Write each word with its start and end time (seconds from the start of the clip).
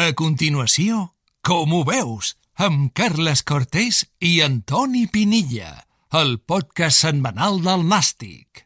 A 0.00 0.14
continuació, 0.16 1.10
com 1.44 1.74
ho 1.76 1.78
veus, 1.84 2.30
amb 2.56 2.86
Carles 2.96 3.42
Cortés 3.44 3.98
i 4.24 4.38
Antoni 4.40 5.02
Pinilla, 5.12 5.74
el 6.16 6.38
podcast 6.40 7.02
setmanal 7.04 7.58
del 7.66 7.84
Nàstic. 7.90 8.62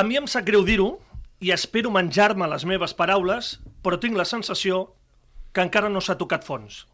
A 0.00 0.06
mi 0.08 0.16
em 0.16 0.24
sap 0.24 0.46
greu 0.46 0.64
dir-ho 0.64 0.86
i 1.44 1.52
espero 1.52 1.92
menjar-me 1.92 2.48
les 2.48 2.64
meves 2.64 2.96
paraules, 2.96 3.58
però 3.84 4.00
tinc 4.00 4.16
la 4.16 4.24
sensació 4.24 4.80
que 5.52 5.66
encara 5.66 5.92
no 5.92 6.00
s'ha 6.00 6.16
tocat 6.16 6.48
fons. 6.48 6.86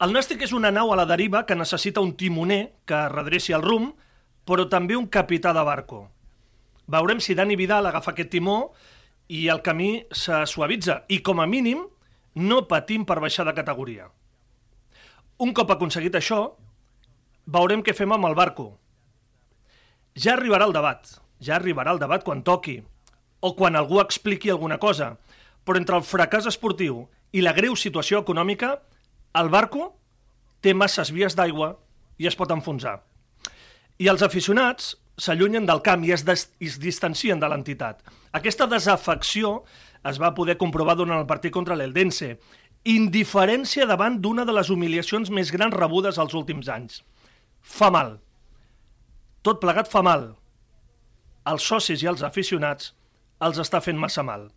El 0.00 0.16
Nàstic 0.16 0.48
és 0.48 0.56
una 0.56 0.72
nau 0.72 0.94
a 0.94 1.00
la 1.02 1.08
deriva 1.12 1.44
que 1.44 1.60
necessita 1.60 2.00
un 2.00 2.16
timoner 2.16 2.62
que 2.88 3.04
redreci 3.12 3.52
el 3.52 3.68
rumb, 3.68 3.92
però 4.48 4.64
també 4.72 4.96
un 4.96 5.12
capità 5.12 5.52
de 5.52 5.68
barco. 5.68 6.06
Veurem 6.88 7.20
si 7.20 7.36
Dani 7.36 7.60
Vidal 7.60 7.92
agafa 7.92 8.16
aquest 8.16 8.32
timó 8.32 8.60
i 9.28 9.48
el 9.52 9.60
camí 9.60 9.98
se 10.08 10.46
suavitza 10.48 11.02
i, 11.12 11.20
com 11.20 11.44
a 11.44 11.50
mínim, 11.50 11.84
no 12.34 12.66
patim 12.68 13.04
per 13.04 13.20
baixar 13.20 13.46
de 13.48 13.54
categoria. 13.56 14.08
Un 15.40 15.54
cop 15.56 15.70
aconseguit 15.72 16.14
això, 16.14 16.40
veurem 17.46 17.82
què 17.82 17.94
fem 17.96 18.12
amb 18.12 18.28
el 18.28 18.36
barco. 18.38 18.68
Ja 20.14 20.34
arribarà 20.36 20.66
el 20.68 20.74
debat, 20.76 21.16
ja 21.40 21.56
arribarà 21.56 21.94
el 21.94 22.02
debat 22.02 22.24
quan 22.24 22.42
toqui, 22.46 22.80
o 23.40 23.54
quan 23.56 23.76
algú 23.76 24.00
expliqui 24.00 24.50
alguna 24.50 24.78
cosa, 24.78 25.14
però 25.64 25.80
entre 25.80 25.96
el 25.96 26.04
fracàs 26.04 26.48
esportiu 26.50 27.06
i 27.32 27.42
la 27.42 27.54
greu 27.56 27.76
situació 27.76 28.20
econòmica, 28.20 28.74
el 29.40 29.48
barco 29.48 29.94
té 30.60 30.74
masses 30.74 31.12
vies 31.14 31.36
d'aigua 31.38 31.74
i 32.20 32.28
es 32.28 32.36
pot 32.36 32.50
enfonsar. 32.52 32.98
I 34.00 34.08
els 34.12 34.22
aficionats 34.22 34.94
s'allunyen 35.20 35.66
del 35.68 35.82
camp 35.84 36.04
i 36.04 36.12
es, 36.12 36.24
des, 36.24 36.48
i 36.60 36.68
es 36.68 36.78
distancien 36.80 37.40
de 37.40 37.48
l'entitat. 37.48 38.00
Aquesta 38.36 38.66
desafecció 38.68 39.62
es 40.08 40.20
va 40.20 40.34
poder 40.34 40.56
comprovar 40.60 40.96
durant 40.96 41.18
el 41.18 41.28
partit 41.28 41.52
contra 41.52 41.76
l'Eldense. 41.76 42.36
Indiferència 42.88 43.86
davant 43.88 44.16
d'una 44.24 44.46
de 44.48 44.54
les 44.56 44.70
humiliacions 44.72 45.30
més 45.30 45.52
grans 45.52 45.76
rebudes 45.76 46.18
als 46.18 46.34
últims 46.34 46.70
anys. 46.72 47.02
Fa 47.60 47.90
mal. 47.92 48.16
Tot 49.44 49.60
plegat 49.60 49.90
fa 49.92 50.02
mal. 50.04 50.30
Els 51.50 51.64
socis 51.64 52.02
i 52.04 52.08
els 52.08 52.24
aficionats 52.24 52.94
els 53.44 53.60
està 53.60 53.80
fent 53.84 54.00
massa 54.00 54.24
mal. 54.24 54.48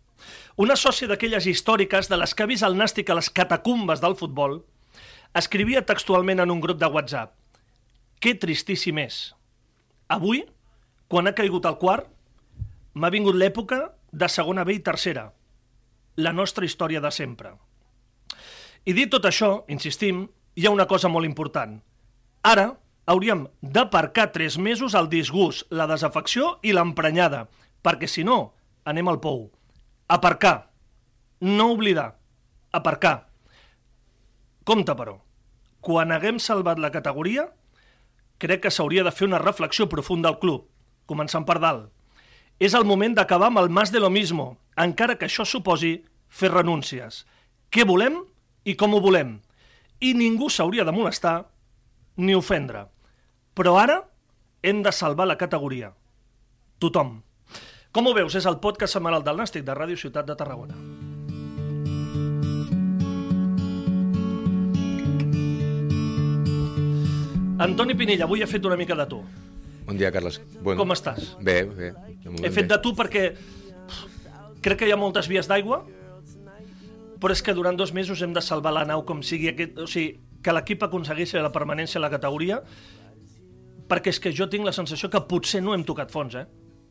Una 0.56 0.76
sòcia 0.76 1.08
d'aquelles 1.10 1.46
històriques 1.50 2.08
de 2.08 2.16
les 2.20 2.32
que 2.34 2.44
ha 2.44 2.48
vist 2.48 2.64
el 2.64 2.76
nàstic 2.78 3.10
a 3.10 3.18
les 3.18 3.28
catacumbes 3.28 4.00
del 4.00 4.16
futbol 4.16 4.62
escrivia 5.36 5.84
textualment 5.84 6.40
en 6.40 6.52
un 6.54 6.60
grup 6.62 6.78
de 6.80 6.88
WhatsApp 6.88 7.34
que 8.22 8.36
tristíssim 8.40 9.00
és. 9.02 9.34
Avui, 10.08 10.44
quan 11.08 11.28
ha 11.28 11.34
caigut 11.36 11.66
el 11.68 11.76
quart, 11.80 12.06
m'ha 12.94 13.10
vingut 13.12 13.36
l'època 13.36 13.80
de 14.14 14.28
segona 14.30 14.62
B 14.64 14.78
i 14.78 14.82
tercera. 14.86 15.32
La 16.16 16.32
nostra 16.32 16.64
història 16.64 17.02
de 17.02 17.10
sempre. 17.10 17.50
I 18.86 18.94
dit 18.94 19.10
tot 19.10 19.26
això, 19.26 19.64
insistim, 19.72 20.28
hi 20.54 20.66
ha 20.66 20.72
una 20.74 20.86
cosa 20.86 21.10
molt 21.10 21.26
important. 21.26 21.80
Ara 22.46 22.68
hauríem 23.10 23.46
d'aparcar 23.60 24.30
tres 24.32 24.58
mesos 24.58 24.94
el 24.94 25.10
disgust, 25.10 25.66
la 25.70 25.88
desafecció 25.90 26.58
i 26.62 26.72
l'emprenyada, 26.76 27.48
perquè 27.82 28.06
si 28.08 28.24
no, 28.24 28.54
anem 28.84 29.10
al 29.10 29.18
pou. 29.24 29.48
Aparcar. 30.06 30.70
No 31.40 31.72
oblidar. 31.72 32.14
Aparcar. 32.72 33.16
Compte, 34.64 34.94
però. 34.94 35.18
Quan 35.84 36.14
haguem 36.14 36.38
salvat 36.38 36.78
la 36.78 36.92
categoria, 36.94 37.48
crec 38.38 38.62
que 38.64 38.72
s'hauria 38.72 39.02
de 39.04 39.12
fer 39.12 39.26
una 39.26 39.42
reflexió 39.42 39.88
profunda 39.90 40.30
al 40.30 40.38
club, 40.38 40.68
començant 41.10 41.44
per 41.44 41.58
dalt. 41.60 41.90
És 42.62 42.74
el 42.74 42.86
moment 42.86 43.14
d'acabar 43.16 43.50
amb 43.50 43.60
el 43.64 43.68
mas 43.68 43.90
de 43.90 44.00
lo 44.00 44.10
mismo, 44.10 44.56
encara 44.78 45.16
que 45.18 45.26
això 45.26 45.44
suposi 45.44 45.96
fer 46.28 46.52
renúncies. 46.52 47.24
Què 47.70 47.86
volem 47.86 48.20
i 48.64 48.76
com 48.78 48.94
ho 48.94 49.00
volem. 49.02 49.40
I 50.00 50.14
ningú 50.14 50.48
s'hauria 50.50 50.84
de 50.86 50.94
molestar 50.94 51.50
ni 52.16 52.34
ofendre. 52.34 52.86
Però 53.54 53.76
ara 53.78 54.02
hem 54.62 54.82
de 54.82 54.92
salvar 54.92 55.26
la 55.26 55.38
categoria. 55.38 55.92
Tothom. 56.78 57.20
Com 57.94 58.06
ho 58.06 58.14
veus? 58.14 58.34
És 58.34 58.46
el 58.46 58.58
podcast 58.62 58.96
setmanal 58.96 59.22
del 59.22 59.38
Nàstic 59.38 59.66
de 59.66 59.74
Ràdio 59.74 59.98
Ciutat 59.98 60.26
de 60.26 60.34
Tarragona. 60.38 60.78
Antoni 67.64 67.94
Pinella, 67.94 68.26
avui 68.26 68.42
he 68.42 68.50
fet 68.50 68.64
una 68.66 68.76
mica 68.76 68.96
de 68.98 69.06
tu. 69.06 69.20
Bon 69.84 69.98
dia, 70.00 70.10
Carles. 70.12 70.40
Bueno, 70.60 70.80
Com 70.80 70.94
estàs? 70.94 71.34
Bé, 71.44 71.62
bé. 71.68 71.92
He 72.42 72.50
fet 72.52 72.70
de 72.70 72.78
tu 72.80 72.94
perquè 72.96 73.26
crec 74.64 74.80
que 74.80 74.88
hi 74.88 74.94
ha 74.94 74.98
moltes 75.00 75.28
vies 75.28 75.48
d'aigua, 75.50 75.82
però 77.20 77.36
és 77.36 77.42
que 77.44 77.54
durant 77.56 77.76
dos 77.76 77.92
mesos 77.92 78.22
hem 78.24 78.32
de 78.36 78.42
salvar 78.44 78.72
la 78.72 78.84
nau 78.88 79.04
com 79.04 79.20
sigui. 79.22 79.50
Aquest, 79.52 79.78
o 79.78 79.88
sigui, 79.90 80.18
que 80.44 80.52
l'equip 80.56 80.82
aconsegueixi 80.84 81.40
la 81.40 81.52
permanència 81.52 82.00
a 82.00 82.04
la 82.04 82.12
categoria, 82.12 82.62
perquè 83.88 84.12
és 84.12 84.20
que 84.20 84.32
jo 84.32 84.48
tinc 84.48 84.64
la 84.64 84.72
sensació 84.76 85.10
que 85.12 85.20
potser 85.28 85.60
no 85.64 85.76
hem 85.76 85.84
tocat 85.84 86.12
fons, 86.12 86.36
eh? 86.40 86.46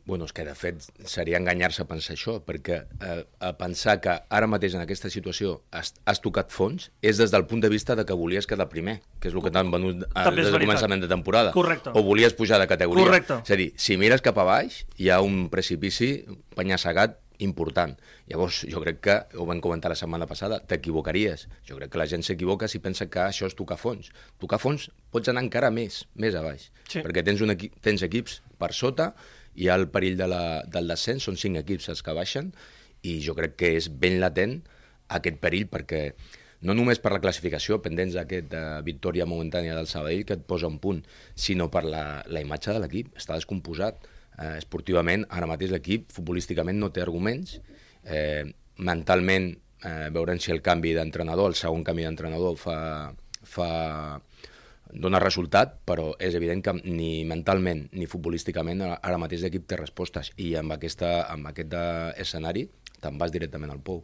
Bueno, 0.05 0.25
és 0.27 0.33
que 0.35 0.43
de 0.43 0.51
fet 0.51 0.83
seria 1.07 1.39
enganyar-se 1.39 1.85
a 1.85 1.87
pensar 1.87 2.17
això, 2.17 2.35
perquè 2.43 2.81
eh, 2.83 3.21
a 3.39 3.51
pensar 3.55 3.99
que 4.03 4.17
ara 4.27 4.49
mateix 4.51 4.75
en 4.75 4.83
aquesta 4.83 5.07
situació 5.13 5.61
has, 5.71 5.93
has 6.03 6.19
tocat 6.23 6.51
fons 6.51 6.89
és 6.99 7.21
des 7.21 7.31
del 7.31 7.45
punt 7.47 7.63
de 7.63 7.71
vista 7.71 7.95
de 7.95 8.03
que 8.03 8.17
volies 8.19 8.47
quedar 8.49 8.67
primer, 8.71 8.97
que 9.23 9.31
és 9.31 9.37
el 9.37 9.45
que 9.45 9.53
t'han 9.55 9.71
venut 9.71 10.03
eh, 10.03 10.25
és 10.25 10.35
des 10.35 10.51
del 10.51 10.65
començament 10.65 11.05
de 11.05 11.07
temporada. 11.07 11.55
Correcte. 11.55 11.95
O 11.95 12.03
volies 12.03 12.35
pujar 12.35 12.59
de 12.59 12.67
categoria. 12.67 13.07
Correcte. 13.07 13.39
És 13.47 13.55
a 13.55 13.59
dir, 13.59 13.71
si 13.79 13.95
mires 14.01 14.23
cap 14.25 14.43
a 14.43 14.47
baix, 14.49 14.83
hi 14.99 15.07
ha 15.07 15.21
un 15.23 15.47
precipici, 15.53 16.17
un 16.27 16.41
penya-segat 16.57 17.21
important. 17.43 17.95
Llavors, 18.29 18.63
jo 18.69 18.81
crec 18.83 18.99
que, 19.03 19.15
ho 19.39 19.45
vam 19.47 19.61
comentar 19.63 19.91
la 19.91 19.97
setmana 19.99 20.27
passada, 20.29 20.59
t'equivocaries. 20.67 21.47
Jo 21.67 21.77
crec 21.79 21.91
que 21.93 22.01
la 22.01 22.07
gent 22.09 22.23
s'equivoca 22.25 22.69
si 22.71 22.81
pensa 22.83 23.07
que 23.11 23.23
això 23.23 23.47
és 23.49 23.55
tocar 23.57 23.79
fons. 23.79 24.11
Tocar 24.41 24.59
fons 24.61 24.89
pots 25.13 25.31
anar 25.31 25.45
encara 25.45 25.71
més, 25.73 26.03
més 26.19 26.35
a 26.35 26.43
baix. 26.45 26.69
Sí. 26.89 26.99
Perquè 26.99 27.23
tens, 27.25 27.43
un 27.43 27.55
equi 27.55 27.71
tens 27.83 28.03
equips 28.05 28.41
per 28.59 28.71
sota, 28.75 29.13
hi 29.55 29.69
ha 29.69 29.79
el 29.79 29.89
perill 29.93 30.17
de 30.19 30.27
la, 30.29 30.43
del 30.69 30.87
descens, 30.89 31.25
són 31.27 31.39
cinc 31.39 31.59
equips 31.63 31.89
els 31.93 32.03
que 32.05 32.15
baixen, 32.17 32.53
i 33.03 33.19
jo 33.23 33.35
crec 33.37 33.57
que 33.59 33.73
és 33.77 33.89
ben 33.89 34.19
latent 34.23 34.61
aquest 35.13 35.37
perill, 35.43 35.67
perquè 35.71 36.05
no 36.63 36.75
només 36.77 37.01
per 37.03 37.11
la 37.11 37.19
classificació, 37.23 37.81
pendents 37.83 38.15
d'aquesta 38.15 38.81
victòria 38.87 39.27
momentània 39.27 39.75
del 39.75 39.89
Sabadell, 39.91 40.23
que 40.27 40.37
et 40.37 40.45
posa 40.47 40.69
un 40.71 40.79
punt, 40.83 41.01
sinó 41.35 41.67
per 41.71 41.83
la, 41.83 42.23
la 42.31 42.43
imatge 42.43 42.71
de 42.71 42.79
l'equip. 42.79 43.09
Està 43.19 43.35
descomposat 43.35 44.07
eh, 44.07 44.55
esportivament. 44.61 45.25
Ara 45.27 45.49
mateix 45.49 45.73
l'equip, 45.73 46.07
futbolísticament, 46.15 46.79
no 46.79 46.93
té 46.95 47.03
arguments. 47.03 47.57
Eh, 48.07 48.47
mentalment, 48.79 49.49
eh, 49.83 50.07
veurem 50.15 50.39
si 50.39 50.55
el 50.55 50.63
canvi 50.63 50.95
d'entrenador, 50.95 51.51
el 51.51 51.59
segon 51.59 51.83
canvi 51.83 52.07
d'entrenador, 52.07 52.55
fa, 52.61 52.77
fa 53.43 53.69
dona 54.93 55.19
resultat, 55.21 55.79
però 55.85 56.11
és 56.21 56.35
evident 56.37 56.61
que 56.63 56.73
ni 56.83 57.25
mentalment 57.25 57.87
ni 57.93 58.07
futbolísticament 58.09 58.83
ara- 58.85 59.19
mateix 59.21 59.43
l'equip 59.43 59.67
té 59.67 59.77
respostes 59.79 60.31
i 60.37 60.53
amb, 60.59 60.73
aquesta, 60.75 61.23
amb 61.31 61.49
aquest 61.49 61.73
escenari 62.21 62.67
te'n 63.01 63.17
vas 63.19 63.31
directament 63.33 63.71
al 63.73 63.81
pou. 63.83 64.03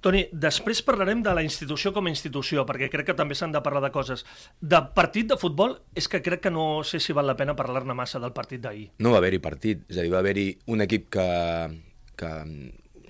Toni, 0.00 0.28
després 0.30 0.78
parlarem 0.86 1.24
de 1.26 1.32
la 1.34 1.42
institució 1.42 1.90
com 1.92 2.06
a 2.06 2.10
institució, 2.12 2.62
perquè 2.68 2.86
crec 2.92 3.08
que 3.08 3.16
també 3.18 3.34
s'han 3.34 3.50
de 3.50 3.62
parlar 3.64 3.82
de 3.82 3.90
coses. 3.90 4.22
De 4.60 4.78
partit 4.94 5.26
de 5.26 5.38
futbol, 5.40 5.74
és 5.98 6.06
que 6.06 6.20
crec 6.22 6.44
que 6.44 6.52
no 6.54 6.84
sé 6.86 7.00
si 7.02 7.16
val 7.16 7.26
la 7.26 7.34
pena 7.34 7.56
parlar-ne 7.58 7.96
massa 7.98 8.20
del 8.22 8.34
partit 8.36 8.62
d'ahir. 8.62 8.92
No 9.02 9.10
va 9.10 9.18
haver-hi 9.18 9.40
partit, 9.42 9.82
és 9.90 9.98
a 9.98 10.04
dir, 10.06 10.12
va 10.14 10.20
haver-hi 10.22 10.52
un 10.70 10.86
equip 10.86 11.08
que, 11.16 11.26
que 12.14 12.30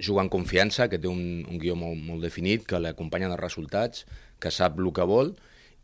juga 0.00 0.24
en 0.24 0.32
confiança, 0.32 0.88
que 0.88 0.96
té 1.02 1.12
un, 1.12 1.44
un 1.44 1.60
guió 1.60 1.76
molt, 1.76 2.00
molt 2.00 2.24
definit, 2.24 2.64
que 2.64 2.80
l'acompanyen 2.80 3.36
els 3.36 3.42
resultats, 3.42 4.06
que 4.40 4.54
sap 4.54 4.80
el 4.80 4.88
que 4.96 5.04
vol 5.04 5.34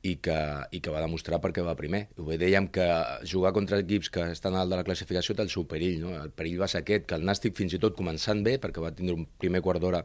i 0.04 0.14
que, 0.20 0.36
i 0.76 0.80
que 0.84 0.92
va 0.92 1.00
demostrar 1.00 1.40
perquè 1.40 1.64
va 1.64 1.76
primer. 1.78 2.04
Ho 2.20 2.26
dèiem 2.40 2.68
que 2.72 2.86
jugar 3.30 3.54
contra 3.56 3.80
equips 3.80 4.10
que 4.12 4.26
estan 4.34 4.56
alt 4.60 4.72
de 4.72 4.78
la 4.80 4.84
classificació 4.84 5.36
té 5.36 5.44
el 5.46 5.52
seu 5.52 5.64
perill. 5.68 6.02
No? 6.02 6.12
El 6.20 6.32
perill 6.36 6.60
va 6.60 6.68
ser 6.68 6.82
aquest, 6.82 7.06
que 7.08 7.16
el 7.16 7.24
Nàstic 7.24 7.56
fins 7.56 7.72
i 7.72 7.80
tot 7.80 7.96
començant 7.96 8.44
bé, 8.44 8.58
perquè 8.60 8.84
va 8.84 8.92
tindre 8.92 9.16
un 9.16 9.24
primer 9.40 9.64
quart 9.64 9.80
d'hora 9.80 10.04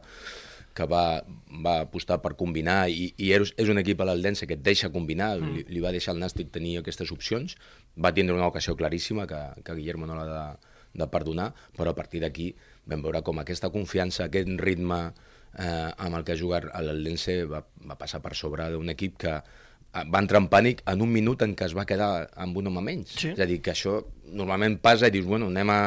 que 0.74 0.86
va, 0.88 1.04
va 1.64 1.74
apostar 1.84 2.20
per 2.24 2.32
combinar 2.38 2.84
i, 2.88 3.10
i 3.18 3.32
és, 3.36 3.52
és 3.60 3.68
un 3.68 3.80
equip 3.82 4.00
a 4.00 4.06
l'Aldense 4.08 4.46
que 4.48 4.56
et 4.56 4.62
deixa 4.64 4.88
combinar, 4.94 5.34
mm. 5.36 5.54
li, 5.56 5.64
li 5.68 5.84
va 5.84 5.92
deixar 5.92 6.14
al 6.14 6.22
Nàstic 6.22 6.52
tenir 6.54 6.78
aquestes 6.80 7.10
opcions, 7.12 7.56
va 7.98 8.14
tindre 8.16 8.36
una 8.38 8.48
ocasió 8.48 8.76
claríssima 8.78 9.26
que, 9.28 9.40
que 9.66 9.76
Guillermo 9.76 10.08
no 10.08 10.16
l'ha 10.16 10.28
de, 10.30 10.44
de 11.02 11.08
perdonar, 11.10 11.50
però 11.76 11.92
a 11.92 11.98
partir 11.98 12.22
d'aquí 12.24 12.52
vam 12.88 13.02
veure 13.04 13.20
com 13.26 13.42
aquesta 13.42 13.72
confiança, 13.74 14.30
aquest 14.30 14.54
ritme 14.62 15.00
eh, 15.58 15.90
amb 15.90 16.16
el 16.16 16.24
que 16.24 16.36
ha 16.36 16.40
jugat 16.40 16.70
l'Aldense 16.70 17.42
va, 17.50 17.64
va 17.86 17.98
passar 17.98 18.22
per 18.22 18.36
sobre 18.38 18.70
d'un 18.72 18.94
equip 18.94 19.18
que 19.26 19.40
va 19.92 20.22
entrar 20.22 20.40
en 20.42 20.48
pànic 20.52 20.84
en 20.90 21.02
un 21.02 21.10
minut 21.10 21.42
en 21.42 21.56
què 21.58 21.66
es 21.66 21.74
va 21.76 21.86
quedar 21.88 22.28
amb 22.38 22.56
un 22.60 22.70
home 22.70 22.84
menys. 22.86 23.16
Sí. 23.18 23.32
És 23.34 23.42
a 23.42 23.48
dir, 23.48 23.60
que 23.64 23.74
això 23.74 23.98
normalment 24.30 24.78
passa 24.82 25.10
i 25.10 25.14
dius, 25.14 25.26
bueno, 25.26 25.50
anem 25.50 25.74
a... 25.74 25.80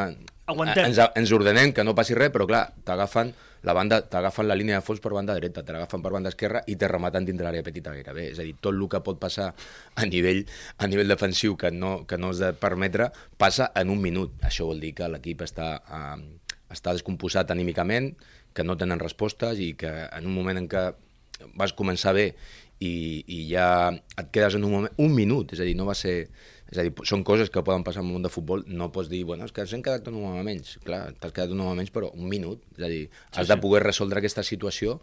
Aguantem. 0.52 0.90
Ens, 0.90 1.00
ens 1.16 1.32
ordenem, 1.32 1.72
que 1.72 1.86
no 1.88 1.96
passi 1.96 2.18
res, 2.18 2.34
però 2.34 2.48
clar, 2.50 2.66
t'agafen 2.84 3.32
la 3.64 3.72
banda, 3.72 4.02
t'agafen 4.12 4.50
la 4.50 4.58
línia 4.60 4.82
de 4.82 4.84
fons 4.84 5.00
per 5.00 5.14
banda 5.16 5.38
dreta, 5.38 5.64
t'agafen 5.64 6.04
per 6.04 6.12
banda 6.12 6.34
esquerra 6.34 6.60
i 6.68 6.76
te 6.76 6.90
rematen 6.92 7.24
dintre 7.24 7.48
l'àrea 7.48 7.64
petita 7.64 7.94
gairebé. 7.96 8.28
És 8.34 8.42
a 8.44 8.48
dir, 8.48 8.58
tot 8.60 8.76
el 8.76 8.84
que 8.92 9.00
pot 9.06 9.22
passar 9.22 9.54
a 9.96 10.08
nivell, 10.10 10.44
a 10.84 10.90
nivell 10.92 11.16
defensiu 11.16 11.56
que 11.56 11.72
no, 11.72 12.02
que 12.08 12.20
no 12.20 12.34
has 12.34 12.44
de 12.44 12.52
permetre, 12.60 13.08
passa 13.40 13.72
en 13.80 13.94
un 13.94 14.04
minut. 14.04 14.36
Això 14.44 14.68
vol 14.68 14.84
dir 14.84 14.92
que 14.98 15.08
l'equip 15.16 15.46
està, 15.48 15.78
eh, 15.80 16.60
està 16.76 16.92
descomposat 16.92 17.56
anímicament, 17.56 18.12
que 18.54 18.68
no 18.68 18.76
tenen 18.78 19.00
respostes 19.00 19.64
i 19.64 19.74
que 19.80 19.94
en 20.12 20.28
un 20.28 20.36
moment 20.36 20.60
en 20.60 20.68
què 20.70 20.84
vas 21.56 21.74
començar 21.76 22.14
bé 22.16 22.34
i, 22.80 23.24
i 23.28 23.44
ja 23.52 23.68
et 23.94 24.34
quedes 24.34 24.58
en 24.58 24.66
un 24.68 24.74
moment, 24.74 24.98
un 25.02 25.14
minut, 25.16 25.54
és 25.56 25.62
a 25.62 25.68
dir, 25.70 25.78
no 25.80 25.90
va 25.90 25.98
ser... 25.98 26.18
És 26.74 26.80
a 26.82 26.84
dir, 26.88 26.90
són 27.06 27.22
coses 27.22 27.52
que 27.54 27.62
poden 27.62 27.84
passar 27.86 28.02
en 28.02 28.08
el 28.08 28.16
món 28.16 28.24
de 28.26 28.32
futbol, 28.34 28.64
no 28.66 28.88
pots 28.90 29.06
dir, 29.06 29.20
bueno, 29.30 29.46
és 29.46 29.52
que 29.54 29.62
ens 29.62 29.76
hem 29.76 29.84
quedat 29.86 30.08
un 30.10 30.16
home 30.18 30.42
menys. 30.48 30.72
Clar, 30.82 31.04
t'has 31.22 31.36
quedat 31.36 31.54
un 31.54 31.62
home 31.62 31.76
menys, 31.78 31.92
però 31.94 32.10
un 32.18 32.26
minut. 32.32 32.64
És 32.74 32.82
a 32.88 32.90
dir, 32.90 33.04
has 33.30 33.46
sí, 33.46 33.52
de 33.52 33.58
poder 33.62 33.84
resoldre 33.84 34.18
aquesta 34.24 34.42
situació 34.48 34.96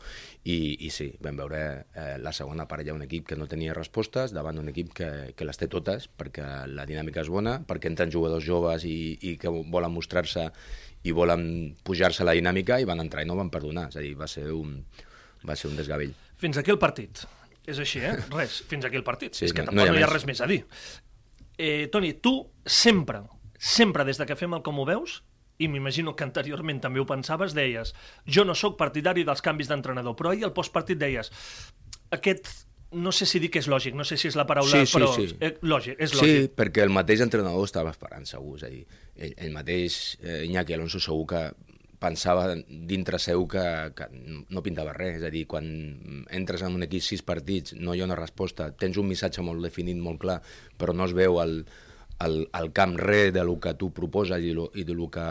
i, 0.43 0.57
i 0.83 0.91
sí, 0.91 1.13
vam 1.23 1.39
veure 1.39 1.63
eh, 1.95 2.17
la 2.19 2.35
segona 2.35 2.67
part 2.67 2.83
ja 2.89 2.97
un 2.97 3.07
equip 3.07 3.29
que 3.31 3.39
no 3.39 3.47
tenia 3.47 3.77
respostes 3.77 4.35
davant 4.35 4.59
d'un 4.59 4.73
equip 4.75 4.91
que, 4.99 5.11
que 5.39 5.47
les 5.47 5.63
té 5.63 5.71
totes 5.71 6.09
perquè 6.11 6.49
la 6.75 6.89
dinàmica 6.91 7.23
és 7.23 7.31
bona, 7.31 7.61
perquè 7.69 7.93
entren 7.93 8.11
jugadors 8.11 8.43
joves 8.43 8.89
i, 8.91 9.15
i 9.31 9.37
que 9.39 9.55
volen 9.55 9.95
mostrar-se 9.95 10.51
i 11.07 11.15
volen 11.15 11.45
pujar-se 11.87 12.27
la 12.27 12.35
dinàmica 12.35 12.81
i 12.81 12.89
van 12.89 13.07
entrar 13.07 13.23
i 13.23 13.31
no 13.31 13.39
van 13.39 13.53
perdonar. 13.53 13.93
És 13.95 14.01
a 14.01 14.03
dir, 14.03 14.17
va 14.19 14.27
ser 14.27 14.51
un, 14.51 14.81
va 15.47 15.55
ser 15.55 15.71
un 15.71 15.79
desgavell. 15.79 16.17
Fins 16.41 16.59
aquí 16.59 16.75
el 16.75 16.83
partit. 16.83 17.29
És 17.71 17.79
així, 17.83 18.03
eh? 18.05 18.17
Res, 18.35 18.61
fins 18.71 18.85
aquí 18.89 18.99
el 18.99 19.05
partit. 19.07 19.35
Sí, 19.39 19.47
és 19.47 19.53
que 19.55 19.63
no- 19.63 19.71
tampoc 19.71 19.85
no 19.87 19.87
no 19.87 19.97
hi 19.97 20.01
hi 20.01 20.03
ha 20.03 20.07
ha 20.07 20.11
més. 20.11 20.15
res 20.19 20.27
més 20.29 20.41
a 20.45 20.49
dir. 20.51 20.61
Eh, 21.61 21.89
Toni, 21.93 22.15
tu 22.25 22.35
sempre, 22.65 23.23
sempre 23.59 24.05
des 24.09 24.19
de 24.19 24.27
que 24.27 24.37
fem 24.37 24.55
el 24.57 24.63
Com 24.67 24.79
ho 24.81 24.87
veus, 24.89 25.21
i 25.61 25.69
m'imagino 25.69 26.15
que 26.17 26.25
anteriorment 26.25 26.79
també 26.81 27.03
ho 27.03 27.07
pensaves, 27.07 27.53
deies, 27.53 27.91
jo 28.25 28.47
no 28.49 28.55
sóc 28.57 28.79
partidari 28.81 29.27
dels 29.29 29.43
canvis 29.45 29.69
d'entrenador, 29.69 30.17
però 30.17 30.31
ahir 30.33 30.47
al 30.49 30.55
postpartit 30.57 30.97
deies, 30.99 31.29
aquest, 32.17 32.49
no 32.97 33.13
sé 33.13 33.27
si 33.29 33.39
dir 33.43 33.51
que 33.53 33.61
és 33.61 33.69
lògic, 33.69 33.93
no 33.95 34.07
sé 34.09 34.17
si 34.17 34.31
és 34.31 34.39
la 34.41 34.47
paraula, 34.49 34.81
Sí, 34.81 34.87
sí, 34.89 34.97
però 34.97 35.11
sí. 35.15 35.27
Eh, 35.39 35.53
lògic, 35.63 36.01
és 36.01 36.11
Sí, 36.15 36.17
lògic. 36.17 36.55
perquè 36.57 36.83
el 36.83 36.91
mateix 36.97 37.21
entrenador 37.21 37.69
estava 37.69 37.93
esperant, 37.93 38.25
segur. 38.27 38.57
És 38.57 38.65
a 38.65 38.71
dir, 38.73 38.87
ell, 39.15 39.35
el 39.37 39.53
mateix 39.53 40.17
eh, 40.23 40.47
Iñaki 40.49 40.75
Alonso 40.75 40.99
segur 40.99 41.27
que 41.29 41.45
pensava 42.01 42.47
dintre 42.67 43.19
seu 43.21 43.45
que, 43.51 43.63
que 43.97 44.09
no 44.49 44.63
pintava 44.65 44.95
res. 44.97 45.19
És 45.21 45.27
a 45.29 45.31
dir, 45.33 45.45
quan 45.51 45.69
entres 46.33 46.65
en 46.67 46.75
un 46.79 46.87
equip 46.87 47.05
sis 47.05 47.23
partits, 47.27 47.77
no 47.77 47.95
hi 47.95 48.01
ha 48.03 48.09
una 48.09 48.19
resposta, 48.19 48.71
tens 48.73 48.99
un 49.01 49.09
missatge 49.11 49.45
molt 49.45 49.63
definit, 49.67 50.01
molt 50.01 50.21
clar, 50.25 50.41
però 50.81 50.97
no 50.97 51.07
es 51.09 51.15
veu 51.17 51.41
al, 51.43 51.61
al, 52.25 52.43
al 52.57 52.73
camp 52.77 52.97
res 53.01 53.35
de 53.37 53.45
lo 53.45 53.59
que 53.61 53.75
tu 53.77 53.93
proposes 53.97 54.43
i, 54.45 54.55
lo, 54.57 54.71
i 54.75 54.85
de 54.89 54.97
lo 54.97 55.11
que 55.13 55.29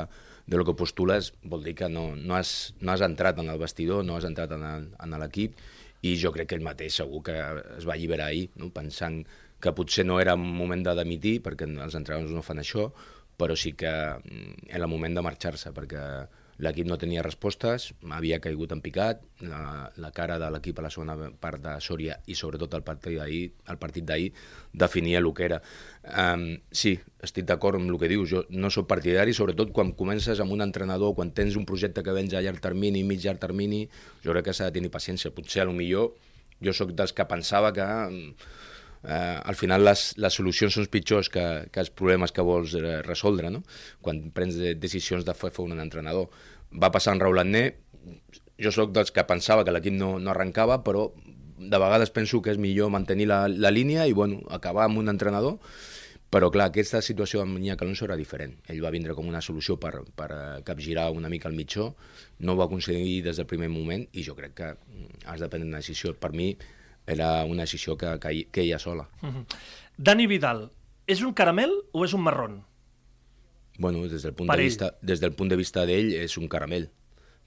de 0.50 0.57
lo 0.57 0.66
que 0.66 0.74
postules, 0.74 1.27
vol 1.45 1.62
dir 1.62 1.75
que 1.77 1.86
no, 1.94 2.16
no, 2.18 2.33
has, 2.33 2.74
no 2.81 2.89
has 2.89 3.04
entrat 3.06 3.38
en 3.38 3.51
el 3.54 3.60
vestidor, 3.62 4.01
no 4.01 4.16
has 4.18 4.25
entrat 4.25 4.56
en 4.56 4.63
el- 4.66 5.19
l'equip, 5.21 5.54
i 6.01 6.16
jo 6.18 6.31
crec 6.33 6.50
que 6.50 6.57
ell 6.57 6.66
mateix 6.66 6.95
segur 6.98 7.21
que 7.27 7.36
es 7.77 7.86
va 7.86 7.94
alliberar 7.94 8.31
ahir, 8.31 8.48
no? 8.57 8.71
pensant 8.74 9.19
que 9.62 9.74
potser 9.77 10.07
no 10.07 10.18
era 10.19 10.33
un 10.33 10.48
moment 10.57 10.81
de 10.88 10.95
demitir, 10.98 11.36
perquè 11.45 11.68
els 11.69 11.94
entrenadors 12.00 12.33
no 12.33 12.42
fan 12.42 12.63
això, 12.63 12.88
però 13.38 13.54
sí 13.56 13.75
que 13.77 13.92
era 13.94 14.81
el 14.81 14.89
moment 14.89 15.13
de 15.13 15.21
marxar-se, 15.21 15.69
perquè 15.75 16.01
l'equip 16.59 16.88
no 16.89 16.97
tenia 17.00 17.23
respostes, 17.23 17.89
havia 18.15 18.39
caigut 18.44 18.73
en 18.75 18.81
picat, 18.83 19.21
la, 19.47 19.89
la 19.95 20.11
cara 20.15 20.35
de 20.41 20.50
l'equip 20.51 20.79
a 20.79 20.83
la 20.83 20.91
segona 20.91 21.15
part 21.39 21.61
de 21.63 21.75
Sòria 21.83 22.17
i 22.27 22.35
sobretot 22.35 22.75
el 22.75 22.83
partit 22.83 23.15
d'ahir, 23.15 23.45
el 23.71 23.79
partit 23.79 24.07
d'ahir 24.07 24.33
definia 24.73 25.21
el 25.23 25.29
que 25.35 25.45
era. 25.47 25.61
Um, 26.03 26.45
sí, 26.71 26.97
estic 27.23 27.47
d'acord 27.47 27.79
amb 27.79 27.88
el 27.89 28.00
que 28.01 28.11
dius, 28.11 28.27
jo 28.31 28.44
no 28.51 28.71
sóc 28.75 28.89
partidari, 28.91 29.35
sobretot 29.35 29.71
quan 29.75 29.94
comences 29.95 30.44
amb 30.44 30.56
un 30.56 30.65
entrenador, 30.65 31.15
quan 31.15 31.31
tens 31.31 31.56
un 31.56 31.67
projecte 31.69 32.03
que 32.03 32.15
vens 32.15 32.35
a 32.35 32.44
llarg 32.44 32.59
termini, 32.63 33.06
mig 33.07 33.23
llarg 33.23 33.39
termini, 33.39 33.85
jo 34.25 34.35
crec 34.35 34.50
que 34.50 34.57
s'ha 34.57 34.67
de 34.67 34.79
tenir 34.79 34.91
paciència. 34.91 35.31
Potser, 35.31 35.63
a 35.63 35.69
lo 35.69 35.77
millor, 35.77 36.11
jo 36.59 36.75
sóc 36.75 36.91
dels 36.91 37.15
que 37.15 37.27
pensava 37.29 37.71
que 37.71 37.88
eh, 39.04 39.40
al 39.44 39.56
final 39.56 39.86
les, 39.86 40.06
les 40.18 40.40
solucions 40.42 40.74
són 40.75 40.88
pitjors 40.92 41.30
que, 41.34 41.46
que 41.72 41.84
els 41.84 41.92
problemes 41.92 42.34
que 42.36 42.46
vols 42.46 42.75
eh, 42.80 43.01
resoldre, 43.06 43.51
no? 43.54 43.63
quan 44.01 44.30
prens 44.36 44.57
de, 44.60 44.75
decisions 44.75 45.25
de 45.25 45.36
fer, 45.38 45.54
un 45.63 45.80
entrenador. 45.80 46.30
Va 46.69 46.92
passar 46.92 47.16
en 47.16 47.24
Raúl 47.24 47.42
Agné, 47.42 47.63
jo 48.60 48.72
sóc 48.75 48.92
dels 48.96 49.12
que 49.16 49.25
pensava 49.28 49.63
que 49.66 49.74
l'equip 49.74 49.96
no, 49.96 50.18
no 50.19 50.34
arrencava, 50.34 50.81
però 50.84 51.10
de 51.60 51.78
vegades 51.78 52.12
penso 52.16 52.42
que 52.42 52.54
és 52.54 52.60
millor 52.60 52.92
mantenir 52.92 53.28
la, 53.28 53.46
la 53.48 53.72
línia 53.72 54.07
i 54.07 54.13
bueno, 54.16 54.40
acabar 54.50 54.86
amb 54.88 55.02
un 55.02 55.12
entrenador, 55.12 55.57
però 56.30 56.52
clar, 56.54 56.69
aquesta 56.69 57.02
situació 57.02 57.42
amb 57.42 57.57
Iñaki 57.57 57.84
Alonso 57.84 58.06
era 58.06 58.18
diferent. 58.18 58.54
Ell 58.69 58.84
va 58.84 58.92
vindre 58.94 59.16
com 59.18 59.28
una 59.28 59.42
solució 59.42 59.80
per, 59.81 60.04
per 60.16 60.28
eh, 60.30 60.42
capgirar 60.66 61.07
una 61.12 61.31
mica 61.31 61.50
el 61.50 61.57
mitjó, 61.57 61.90
no 62.45 62.54
ho 62.54 62.60
va 62.60 62.68
aconseguir 62.69 63.24
des 63.25 63.42
del 63.42 63.48
primer 63.50 63.72
moment 63.74 64.06
i 64.13 64.25
jo 64.28 64.36
crec 64.38 64.54
que 64.60 64.69
has 65.25 65.42
de 65.42 65.50
prendre 65.50 65.68
una 65.68 65.81
decisió. 65.81 66.13
Per 66.13 66.30
mi 66.31 66.52
era 67.09 67.44
una 67.45 67.63
decisió 67.65 67.97
que, 67.97 68.13
que, 68.21 68.47
que 68.51 68.61
ella 68.61 68.79
sola. 68.79 69.09
Mhm. 69.21 69.45
Dani 69.97 70.27
Vidal, 70.31 70.69
és 71.09 71.23
un 71.25 71.33
caramel 71.33 71.73
o 71.91 72.06
és 72.06 72.13
un 72.13 72.21
marrón? 72.23 72.61
Bueno, 73.79 74.06
des 74.07 74.23
del 74.23 74.33
punt 74.35 74.47
Per 74.47 74.57
de 74.57 74.63
ell. 74.63 74.69
vista, 74.69 74.94
des 75.01 75.19
del 75.19 75.33
punt 75.33 75.50
de 75.50 75.57
vista 75.57 75.85
d'ell 75.88 76.13
és 76.13 76.38
un 76.38 76.47
caramel, 76.51 76.89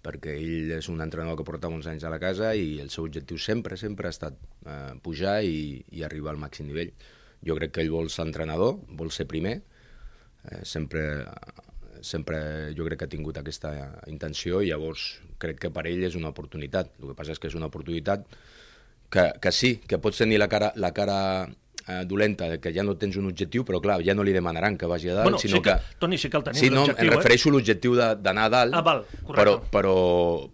perquè 0.03 0.35
ell 0.35 0.73
és 0.79 0.89
un 0.89 1.01
entrenador 1.05 1.37
que 1.39 1.45
porta 1.47 1.69
uns 1.69 1.87
anys 1.87 2.05
a 2.05 2.11
la 2.11 2.19
casa 2.19 2.55
i 2.57 2.81
el 2.81 2.91
seu 2.91 3.05
objectiu 3.05 3.39
sempre, 3.39 3.77
sempre 3.77 4.09
ha 4.09 4.15
estat 4.15 4.39
eh, 4.67 4.95
pujar 5.05 5.43
i, 5.45 5.85
i 5.93 6.03
arribar 6.03 6.33
al 6.33 6.41
màxim 6.41 6.67
nivell. 6.67 6.93
Jo 7.45 7.57
crec 7.59 7.73
que 7.77 7.85
ell 7.85 7.93
vol 7.93 8.11
ser 8.11 8.27
entrenador, 8.27 8.81
vol 8.89 9.13
ser 9.13 9.29
primer, 9.31 9.61
eh, 10.49 10.63
sempre, 10.65 11.27
sempre 12.01 12.73
jo 12.75 12.89
crec 12.89 13.03
que 13.03 13.05
ha 13.11 13.13
tingut 13.13 13.39
aquesta 13.39 13.73
intenció 14.11 14.63
i 14.63 14.73
llavors 14.73 15.21
crec 15.39 15.61
que 15.61 15.71
per 15.71 15.87
ell 15.87 16.03
és 16.09 16.17
una 16.19 16.33
oportunitat. 16.33 16.97
El 17.01 17.13
que 17.13 17.19
passa 17.19 17.37
és 17.37 17.39
que 17.39 17.53
és 17.53 17.59
una 17.59 17.69
oportunitat 17.71 18.27
que, 19.13 19.27
que 19.43 19.53
sí, 19.53 19.77
que 19.87 19.99
pots 20.01 20.19
tenir 20.25 20.39
la 20.41 20.49
cara, 20.49 20.73
la 20.77 20.91
cara 20.97 21.19
eh, 21.87 22.05
dolenta 22.09 22.49
de 22.49 22.59
que 22.63 22.73
ja 22.73 22.83
no 22.87 22.95
tens 22.97 23.17
un 23.21 23.27
objectiu, 23.29 23.65
però 23.69 23.81
clar, 23.85 23.99
ja 24.07 24.15
no 24.17 24.25
li 24.25 24.33
demanaran 24.33 24.79
que 24.81 24.87
vagi 24.89 25.11
a 25.13 25.17
dalt, 25.19 25.29
bueno, 25.29 25.39
sinó 25.43 25.59
sí 25.59 25.63
que, 25.67 25.75
que... 25.77 25.97
Toni, 26.01 26.17
sí 26.19 26.31
que 26.31 26.39
el 26.41 26.45
tenim, 26.47 26.61
Sí, 26.63 26.71
no, 26.71 26.87
l'objectiu, 26.87 27.05
em 27.05 27.13
refereixo 27.17 27.51
a 27.51 27.53
l'objectiu 27.53 27.97
de- 27.99 28.11
d'anar 28.25 28.47
a 28.49 28.53
dalt, 28.57 28.75
Ah, 28.79 28.81
val, 28.87 29.05
correcte. 29.27 29.37
però, 29.43 29.57
però, 29.71 29.95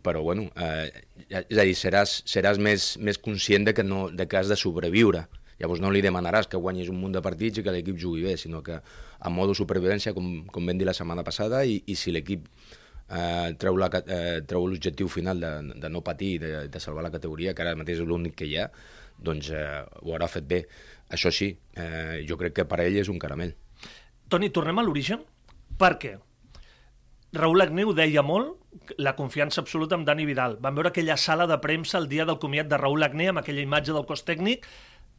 però 0.03 0.23
bueno, 0.27 0.49
eh, 0.57 0.91
és 1.29 1.59
a 1.59 1.65
dir, 1.69 1.77
seràs, 1.77 2.23
seràs 2.27 2.59
més, 2.59 2.97
més 2.99 3.19
conscient 3.19 3.69
de 3.69 3.75
que, 3.77 3.85
no, 3.85 4.09
de 4.11 4.27
que 4.27 4.37
has 4.41 4.49
de 4.49 4.57
sobreviure. 4.57 5.27
Llavors 5.59 5.81
no 5.83 5.91
li 5.91 6.01
demanaràs 6.01 6.47
que 6.49 6.57
guanyis 6.57 6.89
un 6.89 7.01
munt 7.03 7.13
de 7.17 7.21
partits 7.23 7.59
i 7.59 7.63
que 7.67 7.73
l'equip 7.75 7.97
jugui 7.99 8.23
bé, 8.23 8.37
sinó 8.39 8.63
que 8.63 8.77
en 8.79 9.33
modo 9.35 9.55
supervivència, 9.59 10.15
com, 10.15 10.47
com 10.47 10.67
vam 10.67 10.79
dir 10.79 10.87
la 10.87 10.95
setmana 10.95 11.25
passada, 11.27 11.65
i, 11.67 11.83
i 11.87 11.95
si 11.99 12.13
l'equip 12.15 12.45
eh, 13.11 13.49
eh, 13.51 14.41
treu 14.47 14.67
l'objectiu 14.67 15.09
final 15.09 15.41
de, 15.41 15.53
de 15.81 15.91
no 15.91 16.05
patir, 16.05 16.39
de, 16.41 16.69
de 16.69 16.81
salvar 16.81 17.05
la 17.07 17.15
categoria, 17.15 17.55
que 17.55 17.65
ara 17.65 17.77
mateix 17.77 18.03
és 18.03 18.07
l'únic 18.07 18.37
que 18.39 18.47
hi 18.49 18.57
ha, 18.59 18.69
doncs 19.19 19.51
eh, 19.51 19.83
ho 20.03 20.15
haurà 20.15 20.29
fet 20.29 20.47
bé. 20.49 20.63
Això 21.11 21.33
sí, 21.33 21.51
eh, 21.77 22.25
jo 22.29 22.37
crec 22.37 22.55
que 22.61 22.69
per 22.69 22.81
a 22.81 22.87
ell 22.87 23.01
és 23.01 23.09
un 23.09 23.19
caramel. 23.19 23.55
Toni, 24.29 24.51
tornem 24.53 24.79
a 24.79 24.85
l'origen, 24.85 25.23
perquè 25.81 26.19
Raúl 27.33 27.61
Agné 27.61 27.85
ho 27.85 27.95
deia 27.97 28.23
molt, 28.25 28.57
la 28.97 29.15
confiança 29.17 29.61
absoluta 29.61 29.97
amb 29.97 30.07
Dani 30.09 30.25
Vidal. 30.29 30.57
Vam 30.65 30.77
veure 30.77 30.93
aquella 30.93 31.17
sala 31.21 31.47
de 31.49 31.59
premsa 31.61 31.99
el 31.99 32.09
dia 32.09 32.25
del 32.29 32.39
comiat 32.41 32.69
de 32.69 32.79
Raúl 32.81 33.05
Agné 33.05 33.29
amb 33.29 33.43
aquella 33.43 33.65
imatge 33.65 33.93
del 33.93 34.07
cos 34.09 34.25
tècnic 34.25 34.67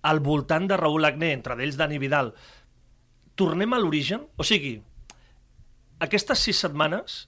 al 0.09 0.21
voltant 0.23 0.65
de 0.69 0.77
Raúl 0.79 1.05
Agné, 1.05 1.33
entre 1.35 1.57
d'ells 1.59 1.77
Dani 1.77 1.99
Vidal. 2.01 2.33
Tornem 3.37 3.73
a 3.73 3.79
l'origen? 3.81 4.25
O 4.37 4.45
sigui, 4.47 4.79
aquestes 5.99 6.41
sis 6.47 6.61
setmanes 6.65 7.27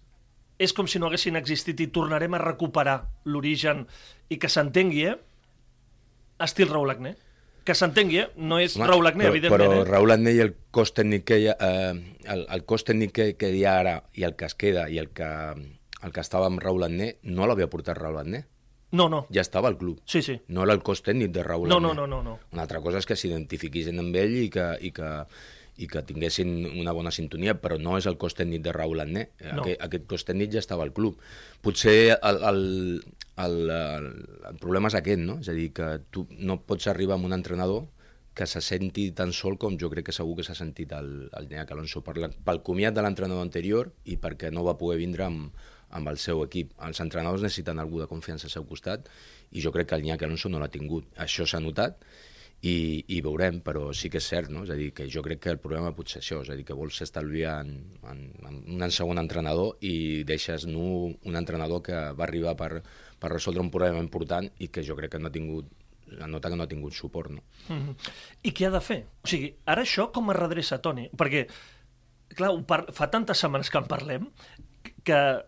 és 0.61 0.73
com 0.77 0.87
si 0.87 1.01
no 1.01 1.09
haguessin 1.09 1.39
existit 1.39 1.79
i 1.81 1.89
tornarem 1.93 2.37
a 2.37 2.41
recuperar 2.43 2.99
l'origen 3.25 3.87
i 4.29 4.37
que 4.41 4.49
s'entengui, 4.51 5.07
eh? 5.09 5.17
Estil 6.41 6.69
Raúl 6.69 6.93
Agné. 6.93 7.15
Que 7.65 7.75
s'entengui, 7.77 8.21
eh? 8.23 8.29
No 8.37 8.57
és 8.61 8.75
Home, 8.77 8.87
Raúl 8.89 9.09
Agné, 9.09 9.25
però, 9.25 9.33
evidentment. 9.35 9.61
Però 9.61 9.81
eh? 9.81 9.89
Raúl 9.89 10.13
Agné 10.15 10.35
i 10.37 10.41
el 10.45 10.53
cos 10.73 10.93
tècnic 10.97 11.25
que 11.29 11.41
hi 11.41 11.49
ha, 11.51 11.57
eh, 11.57 12.15
el, 12.33 12.45
el 12.49 12.63
tècnic 12.65 13.13
que, 13.17 13.27
que 13.37 13.51
hi 13.53 13.65
ha 13.65 13.75
ara 13.81 13.95
i 14.17 14.25
el 14.27 14.35
que 14.37 14.49
es 14.49 14.55
queda 14.55 14.87
i 14.89 14.97
el 15.01 15.09
que, 15.17 15.29
el 16.01 16.13
que 16.13 16.23
estava 16.23 16.49
amb 16.49 16.61
Raúl 16.61 16.85
Agné 16.87 17.15
no 17.23 17.49
l'havia 17.49 17.69
portat 17.69 17.97
Raúl 17.97 18.21
Agné. 18.21 18.45
No, 18.91 19.07
no. 19.07 19.23
Ja 19.31 19.41
estava 19.41 19.69
al 19.69 19.77
club. 19.79 20.01
Sí, 20.05 20.21
sí. 20.21 20.41
No 20.51 20.65
era 20.65 20.73
el 20.75 20.81
cos 20.83 21.01
tècnic 21.05 21.31
de 21.31 21.45
Raúl 21.47 21.69
No, 21.69 21.77
Agné. 21.77 21.87
no, 21.87 21.93
no, 21.93 22.07
no, 22.07 22.21
no. 22.23 22.39
Una 22.51 22.65
altra 22.65 22.81
cosa 22.83 22.99
és 22.99 23.07
que 23.07 23.15
s'identifiquissin 23.15 24.01
amb 24.03 24.17
ell 24.19 24.35
i 24.41 24.49
que, 24.51 24.67
i 24.81 24.91
que, 24.91 25.11
i 25.77 25.87
que 25.87 26.03
tinguessin 26.05 26.51
una 26.81 26.93
bona 26.93 27.13
sintonia, 27.15 27.55
però 27.61 27.77
no 27.79 27.95
és 27.97 28.07
el 28.09 28.17
cos 28.21 28.35
tècnic 28.37 28.63
de 28.65 28.73
Raúl 28.75 29.01
Agné. 29.01 29.29
No. 29.41 29.63
Aquest, 29.63 29.81
aquest 29.87 30.05
cos 30.09 30.27
tècnic 30.27 30.51
ja 30.53 30.61
estava 30.61 30.83
al 30.85 30.93
club. 30.93 31.21
Potser 31.63 32.17
el, 32.17 32.43
el, 32.51 32.61
el, 33.45 33.57
el, 33.71 34.11
el 34.51 34.61
problema 34.61 34.91
és 34.91 34.99
aquest, 34.99 35.23
no? 35.23 35.39
És 35.41 35.49
a 35.49 35.57
dir, 35.57 35.71
que 35.77 35.95
tu 36.11 36.27
no 36.37 36.59
pots 36.67 36.91
arribar 36.91 37.17
amb 37.17 37.29
un 37.29 37.37
entrenador 37.37 37.87
que 38.33 38.47
se 38.47 38.61
senti 38.63 39.09
tan 39.11 39.33
sol 39.35 39.57
com 39.59 39.75
jo 39.79 39.89
crec 39.91 40.07
que 40.07 40.15
segur 40.15 40.37
que 40.37 40.45
s'ha 40.47 40.55
sentit 40.55 40.93
el, 40.95 41.11
el 41.35 41.49
Iñaki 41.49 41.75
Alonso 41.75 41.99
per 42.05 42.15
la, 42.17 42.29
pel 42.31 42.61
comiat 42.63 42.95
de 42.95 43.03
l'entrenador 43.03 43.43
anterior 43.43 43.91
i 44.07 44.15
perquè 44.21 44.53
no 44.55 44.63
va 44.63 44.77
poder 44.79 45.01
vindre 45.01 45.25
amb, 45.27 45.49
amb 45.91 46.11
el 46.11 46.19
seu 46.21 46.43
equip. 46.45 46.71
Els 46.87 47.01
entrenadors 47.03 47.43
necessiten 47.43 47.79
algú 47.79 47.99
de 47.99 48.07
confiança 48.11 48.47
al 48.47 48.55
seu 48.55 48.67
costat 48.67 49.09
i 49.51 49.63
jo 49.63 49.73
crec 49.75 49.91
que 49.91 49.99
el 49.99 50.07
Iñaki 50.07 50.27
Alonso 50.27 50.51
no 50.51 50.61
l'ha 50.61 50.71
tingut. 50.71 51.09
Això 51.19 51.47
s'ha 51.47 51.59
notat 51.63 51.99
i, 52.61 53.03
i 53.09 53.19
veurem, 53.25 53.59
però 53.65 53.87
sí 53.97 54.09
que 54.13 54.19
és 54.21 54.27
cert, 54.29 54.51
no? 54.53 54.63
És 54.67 54.71
a 54.73 54.77
dir, 54.77 54.91
que 54.93 55.07
jo 55.09 55.23
crec 55.25 55.39
que 55.41 55.53
el 55.55 55.59
problema 55.61 55.93
potser 55.97 56.19
és 56.19 56.25
això, 56.25 56.41
és 56.45 56.51
a 56.53 56.57
dir, 56.57 56.65
que 56.67 56.77
vols 56.77 56.99
estalviar 57.01 57.55
en, 57.65 57.71
en, 58.09 58.19
en 58.47 58.59
un 58.75 58.93
segon 58.93 59.21
entrenador 59.21 59.81
i 59.81 60.23
deixes 60.29 60.67
nu 60.69 60.85
un 61.09 61.39
entrenador 61.39 61.81
que 61.85 62.03
va 62.17 62.27
arribar 62.27 62.53
per, 62.59 62.83
per 63.17 63.33
resoldre 63.33 63.65
un 63.65 63.73
problema 63.73 64.03
important 64.03 64.49
i 64.61 64.69
que 64.69 64.85
jo 64.85 64.97
crec 64.99 65.15
que 65.15 65.21
no 65.21 65.31
ha 65.31 65.37
tingut 65.37 65.71
nota 66.27 66.49
que 66.51 66.57
no 66.59 66.65
ha 66.65 66.69
tingut 66.69 66.93
suport, 66.93 67.31
no? 67.31 67.41
Mm 67.69 67.79
-hmm. 67.81 67.95
I 68.43 68.51
què 68.51 68.67
ha 68.67 68.71
de 68.71 68.81
fer? 68.81 69.05
O 69.23 69.27
sigui, 69.27 69.55
ara 69.65 69.81
això 69.81 70.11
com 70.11 70.29
es 70.29 70.35
redreça, 70.35 70.81
Toni? 70.81 71.09
Perquè, 71.09 71.47
clar, 72.35 72.51
par... 72.65 72.91
fa 72.93 73.09
tantes 73.09 73.37
setmanes 73.37 73.69
que 73.69 73.77
en 73.77 73.87
parlem 73.87 74.27
que 75.03 75.43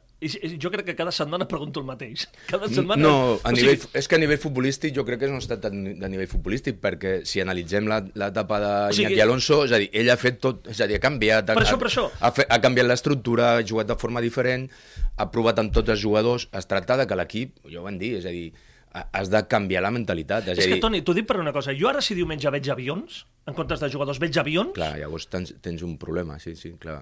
jo 0.62 0.70
crec 0.72 0.86
que 0.86 0.96
cada 0.96 1.12
setmana 1.12 1.48
pregunto 1.48 1.80
el 1.80 1.86
mateix. 1.86 2.28
Cada 2.52 2.68
setmana... 2.68 3.02
No, 3.02 3.14
a 3.44 3.50
o 3.50 3.52
nivell, 3.56 3.78
sigui, 3.80 3.92
és 4.00 4.08
que 4.08 4.16
a 4.16 4.22
nivell 4.22 4.40
futbolístic 4.42 4.96
jo 4.96 5.06
crec 5.08 5.20
que 5.24 5.30
no 5.32 5.40
ha 5.40 5.44
estat 5.44 5.64
de, 5.68 5.72
nivell 5.74 6.28
futbolístic, 6.32 6.80
perquè 6.84 7.14
si 7.30 7.42
analitzem 7.44 7.88
la- 7.92 8.02
l'etapa 8.16 8.60
de 8.64 8.72
O 8.90 8.94
sigui- 8.94 9.08
Iñaki 9.14 9.22
Alonso, 9.26 9.62
és 9.66 9.72
a 9.76 9.80
dir, 9.84 9.90
ell 9.94 10.10
ha 10.14 10.18
fet 10.18 10.40
tot, 10.44 10.68
és 10.74 10.82
a 10.82 10.88
dir, 10.88 10.98
ha 11.00 11.04
canviat, 11.04 11.50
ha, 11.50 11.58
Per 11.58 11.64
això, 11.66 11.76
ha- 11.76 11.82
per 11.86 11.90
això. 11.92 12.06
Ha, 12.20 12.32
fet, 12.32 12.48
ha 12.50 12.60
canviat 12.64 12.88
l'estructura, 12.90 13.56
ha 13.58 13.64
jugat 13.66 13.88
de 13.94 13.98
forma 14.00 14.22
diferent, 14.22 14.70
ha 15.18 15.30
provat 15.32 15.60
amb 15.60 15.74
tots 15.74 15.90
els 15.96 16.02
jugadors, 16.02 16.48
es 16.52 16.68
tracta 16.70 16.98
de 16.98 17.08
que 17.08 17.16
l'equip, 17.20 17.58
jo 17.70 17.82
ho 17.82 17.88
van 17.90 17.98
dir, 18.02 18.16
és 18.22 18.26
a 18.26 18.34
dir, 18.36 18.52
ha- 18.94 19.08
has 19.20 19.30
de 19.34 19.42
canviar 19.50 19.82
la 19.82 19.90
mentalitat. 19.92 20.48
És, 20.54 20.58
És 20.60 20.66
a 20.66 20.68
que, 20.70 20.74
dir, 20.76 20.82
Toni, 20.84 21.02
t'ho 21.02 21.14
dic 21.18 21.26
per 21.26 21.40
una 21.42 21.52
cosa. 21.54 21.74
Jo 21.74 21.90
ara, 21.90 22.02
si 22.02 22.14
diumenge 22.16 22.50
veig 22.54 22.70
avions, 22.70 23.24
en 23.48 23.56
comptes 23.58 23.82
de 23.82 23.90
jugadors, 23.90 24.20
veig 24.22 24.38
avions, 24.38 24.72
Clar, 24.78 24.94
llavors 25.02 25.26
tens, 25.28 25.56
tens 25.62 25.82
un 25.84 25.98
problema, 25.98 26.38
sí, 26.40 26.56
sí, 26.56 26.76
clar. 26.80 27.02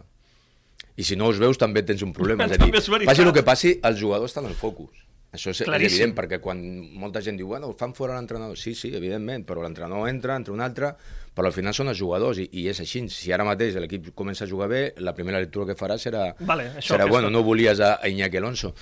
I 0.99 1.05
si 1.07 1.15
no 1.19 1.29
els 1.31 1.39
veus 1.41 1.59
també 1.61 1.83
tens 1.87 2.03
un 2.05 2.11
problema. 2.15 2.45
És 2.49 2.57
a 2.57 2.65
dir, 2.65 2.73
passi 3.07 3.23
el 3.23 3.33
que 3.35 3.45
passi, 3.47 3.77
els 3.87 3.99
jugadors 3.99 4.33
estan 4.33 4.49
al 4.49 4.57
focus. 4.57 4.91
Això 5.31 5.53
és, 5.53 5.61
és 5.61 5.67
Claríssim. 5.69 5.95
evident, 5.95 6.13
perquè 6.17 6.41
quan 6.43 6.59
molta 6.99 7.21
gent 7.23 7.37
diu, 7.39 7.47
bueno, 7.47 7.69
fan 7.79 7.93
fora 7.95 8.17
l'entrenador. 8.17 8.57
Sí, 8.59 8.73
sí, 8.75 8.89
evidentment, 8.93 9.45
però 9.47 9.61
l'entrenador 9.63 10.09
entra, 10.09 10.35
entra 10.35 10.51
un 10.51 10.59
altre, 10.59 10.89
però 11.33 11.47
al 11.47 11.53
final 11.55 11.71
són 11.73 11.87
els 11.87 11.97
jugadors, 12.01 12.41
i, 12.43 12.49
i 12.59 12.65
és 12.67 12.81
així. 12.83 13.05
Si 13.07 13.31
ara 13.31 13.45
mateix 13.47 13.77
l'equip 13.79 14.09
comença 14.13 14.43
a 14.43 14.49
jugar 14.49 14.67
bé, 14.67 14.81
la 14.99 15.13
primera 15.15 15.39
lectura 15.39 15.69
que 15.69 15.77
farà 15.79 15.95
serà, 15.97 16.25
Vale, 16.43 16.65
això, 16.81 16.97
serà 16.97 17.05
bueno, 17.07 17.29
no 17.31 17.45
volies 17.47 17.79
a, 17.79 17.93
a 18.03 18.09
Iñaki 18.11 18.41
Alonso. 18.41 18.73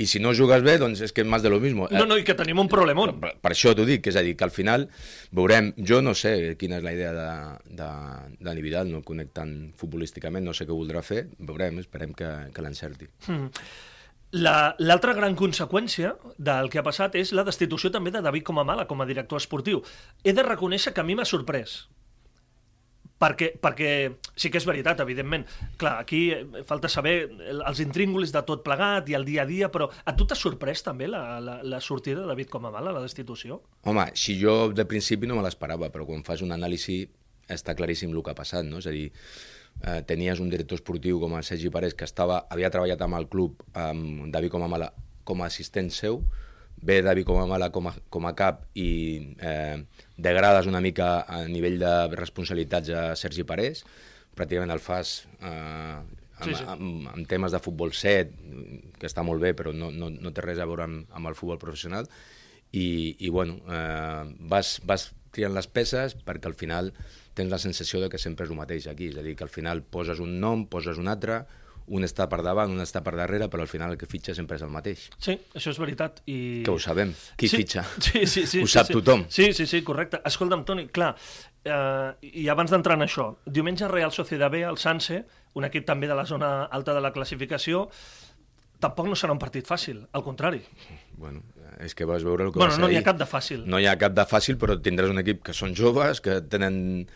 I 0.00 0.06
si 0.08 0.18
no 0.18 0.32
jugues 0.32 0.64
bé, 0.64 0.78
doncs 0.80 1.02
és 1.04 1.12
que 1.12 1.20
és 1.20 1.28
més 1.28 1.44
de 1.44 1.52
lo 1.52 1.60
mismo. 1.60 1.90
no, 1.92 2.06
no, 2.08 2.16
i 2.16 2.24
que 2.24 2.32
tenim 2.38 2.58
un 2.64 2.72
problemón. 2.72 3.12
Per, 3.20 3.34
per 3.44 3.52
això 3.52 3.74
t'ho 3.76 3.84
dic, 3.84 4.08
és 4.08 4.16
a 4.16 4.24
dir, 4.24 4.32
que 4.34 4.48
al 4.48 4.54
final 4.56 4.88
veurem, 5.36 5.74
jo 5.76 6.00
no 6.00 6.14
sé 6.16 6.56
quina 6.56 6.80
és 6.80 6.86
la 6.88 6.94
idea 6.96 7.12
de, 7.12 7.28
de, 7.82 7.90
de 8.48 8.56
Vidal, 8.64 8.88
no 8.88 9.02
el 9.02 9.04
conec 9.04 9.34
tant 9.36 9.52
futbolísticament, 9.76 10.48
no 10.48 10.56
sé 10.56 10.64
què 10.64 10.72
voldrà 10.72 11.04
fer, 11.04 11.26
veurem, 11.38 11.84
esperem 11.84 12.16
que, 12.16 12.32
que 12.56 12.64
l'encerti. 12.64 13.12
La- 13.28 13.52
L'altra 14.32 15.14
gran 15.16 15.32
conseqüència 15.36 16.16
del 16.36 16.68
que 16.68 16.78
ha 16.80 16.84
passat 16.84 17.14
és 17.16 17.30
la 17.32 17.44
destitució 17.48 17.88
també 17.90 18.10
de 18.12 18.20
David 18.20 18.44
Comamala 18.44 18.84
com 18.86 19.00
a 19.00 19.06
director 19.08 19.40
esportiu. 19.40 19.80
He 20.22 20.34
de 20.36 20.42
reconèixer 20.44 20.92
que 20.92 21.00
a 21.00 21.04
mi 21.06 21.14
m'ha 21.16 21.24
sorprès. 21.24 21.86
Perquè, 23.18 23.48
perquè 23.58 23.88
sí 24.38 24.46
que 24.52 24.60
és 24.60 24.66
veritat, 24.68 25.00
evidentment. 25.02 25.42
Clar, 25.80 25.96
aquí 26.04 26.20
eh, 26.30 26.44
falta 26.68 26.86
saber 26.92 27.14
el- 27.50 27.64
els 27.66 27.80
intríngulis 27.82 28.30
de 28.30 28.42
tot 28.46 28.62
plegat 28.62 29.08
i 29.10 29.16
el 29.18 29.24
dia 29.26 29.42
a 29.42 29.46
dia, 29.48 29.72
però 29.74 29.88
a 30.04 30.14
tu 30.14 30.24
t'ha 30.28 30.36
sorprès 30.38 30.84
també 30.86 31.08
la, 31.10 31.40
la, 31.42 31.56
la 31.66 31.80
sortida 31.82 32.20
de 32.20 32.28
David 32.30 32.46
Comamala, 32.52 32.92
la 32.94 33.02
destitució? 33.02 33.58
Home, 33.90 34.04
si 34.14 34.36
jo 34.38 34.68
de 34.70 34.84
principi 34.86 35.26
no 35.26 35.34
me 35.34 35.42
l'esperava, 35.42 35.90
però 35.90 36.06
quan 36.06 36.22
fas 36.22 36.44
un 36.46 36.54
anàlisi 36.54 37.08
està 37.50 37.74
claríssim 37.74 38.14
el 38.14 38.22
que 38.22 38.30
ha 38.30 38.38
passat, 38.38 38.62
no? 38.68 38.78
És 38.78 38.86
a 38.86 38.94
dir, 38.94 39.08
eh, 39.84 40.02
tenies 40.06 40.40
un 40.42 40.50
director 40.50 40.78
esportiu 40.78 41.20
com 41.22 41.36
el 41.38 41.46
Sergi 41.46 41.70
Parés 41.74 41.94
que 41.94 42.06
estava, 42.08 42.42
havia 42.50 42.70
treballat 42.74 43.02
amb 43.04 43.18
el 43.18 43.28
club, 43.30 43.62
amb 43.78 44.28
David 44.34 44.54
Comamala 44.54 44.92
com 45.28 45.42
a 45.42 45.48
assistent 45.48 45.90
seu, 45.94 46.22
ve 46.82 47.00
David 47.02 47.26
Comamala 47.26 47.70
com 47.74 47.90
a, 47.90 47.94
com 48.10 48.28
a 48.28 48.34
cap 48.38 48.64
i 48.78 48.88
eh, 49.42 49.82
degrades 50.16 50.70
una 50.70 50.82
mica 50.84 51.24
a 51.26 51.42
nivell 51.50 51.78
de 51.82 51.94
responsabilitats 52.14 52.94
a 52.94 53.04
Sergi 53.18 53.46
Parés, 53.46 53.84
pràcticament 54.38 54.72
el 54.74 54.82
fas 54.82 55.20
eh, 55.42 55.98
amb, 56.38 56.46
Sí, 56.46 56.54
sí. 56.54 56.64
amb, 56.70 57.08
amb 57.10 57.26
temes 57.26 57.50
de 57.50 57.58
futbol 57.58 57.90
set, 57.98 58.30
que 58.98 59.08
està 59.08 59.24
molt 59.26 59.42
bé, 59.42 59.56
però 59.58 59.72
no, 59.74 59.90
no, 59.90 60.06
no 60.14 60.30
té 60.30 60.44
res 60.44 60.60
a 60.62 60.68
veure 60.70 60.84
amb, 60.86 61.08
amb 61.10 61.26
el 61.26 61.34
futbol 61.34 61.58
professional, 61.58 62.06
i, 62.70 63.16
i 63.18 63.30
bueno, 63.34 63.58
eh, 63.66 64.22
vas, 64.50 64.76
vas 64.86 65.08
triant 65.34 65.54
les 65.56 65.66
peces 65.66 66.14
perquè 66.14 66.48
al 66.50 66.56
final 66.58 66.92
tens 67.38 67.54
la 67.54 67.62
sensació 67.62 68.02
de 68.02 68.10
que 68.10 68.20
sempre 68.20 68.46
és 68.46 68.52
el 68.52 68.58
mateix 68.58 68.90
aquí, 68.90 69.12
és 69.12 69.18
a 69.18 69.24
dir, 69.24 69.36
que 69.38 69.46
al 69.46 69.52
final 69.54 69.84
poses 69.86 70.20
un 70.24 70.38
nom, 70.42 70.66
poses 70.70 70.98
un 70.98 71.10
altre, 71.10 71.44
un 71.88 72.04
està 72.04 72.26
per 72.28 72.40
davant, 72.44 72.72
un 72.72 72.84
està 72.84 73.00
per 73.04 73.14
darrere, 73.16 73.48
però 73.48 73.64
al 73.64 73.70
final 73.70 73.94
el 73.94 74.00
que 74.00 74.08
fitxa 74.10 74.34
sempre 74.36 74.58
és 74.58 74.64
el 74.64 74.72
mateix. 74.72 75.06
Sí, 75.24 75.38
això 75.56 75.72
és 75.72 75.80
veritat. 75.80 76.20
I... 76.28 76.38
Que 76.66 76.74
ho 76.74 76.78
sabem, 76.82 77.14
qui 77.40 77.50
sí, 77.50 77.62
fitxa. 77.62 77.84
Sí, 78.08 78.26
sí, 78.26 78.44
sí. 78.46 78.62
Ho 78.62 78.68
sí, 78.68 78.74
sap 78.74 78.90
sí. 78.90 78.98
tothom. 78.98 79.24
Sí, 79.32 79.52
sí, 79.56 79.66
sí, 79.70 79.82
correcte. 79.86 80.20
Escolta'm, 80.28 80.64
Toni, 80.68 80.88
clar, 80.92 81.14
eh, 81.64 82.30
i 82.42 82.48
abans 82.52 82.72
d'entrar 82.74 82.98
en 82.98 83.06
això, 83.08 83.30
diumenge 83.46 83.88
Real 83.88 84.12
Sociedad 84.14 84.52
B, 84.52 84.62
el 84.68 84.80
Sanse, 84.80 85.22
un 85.58 85.68
equip 85.68 85.86
també 85.88 86.10
de 86.10 86.16
la 86.18 86.26
zona 86.28 86.52
alta 86.64 86.94
de 86.96 87.04
la 87.04 87.12
classificació, 87.14 87.86
tampoc 88.82 89.08
no 89.10 89.16
serà 89.18 89.34
un 89.34 89.40
partit 89.42 89.66
fàcil, 89.66 90.02
al 90.12 90.24
contrari. 90.26 90.62
Bueno, 91.18 91.42
és 91.82 91.94
que 91.98 92.06
vas 92.08 92.24
veure 92.26 92.46
el 92.46 92.52
que 92.52 92.60
Bueno, 92.60 92.72
va 92.72 92.76
ser 92.76 92.84
no 92.84 92.90
n'hi 92.90 93.00
ha 93.00 93.06
cap 93.06 93.18
de 93.18 93.26
fàcil. 93.28 93.64
No 93.66 93.80
hi 93.80 93.88
ha 93.90 93.96
cap 93.98 94.14
de 94.14 94.24
fàcil, 94.28 94.58
però 94.60 94.78
tindràs 94.82 95.10
un 95.10 95.22
equip 95.22 95.42
que 95.46 95.54
són 95.56 95.74
joves, 95.78 96.22
que 96.24 96.40
tenen 96.42 97.08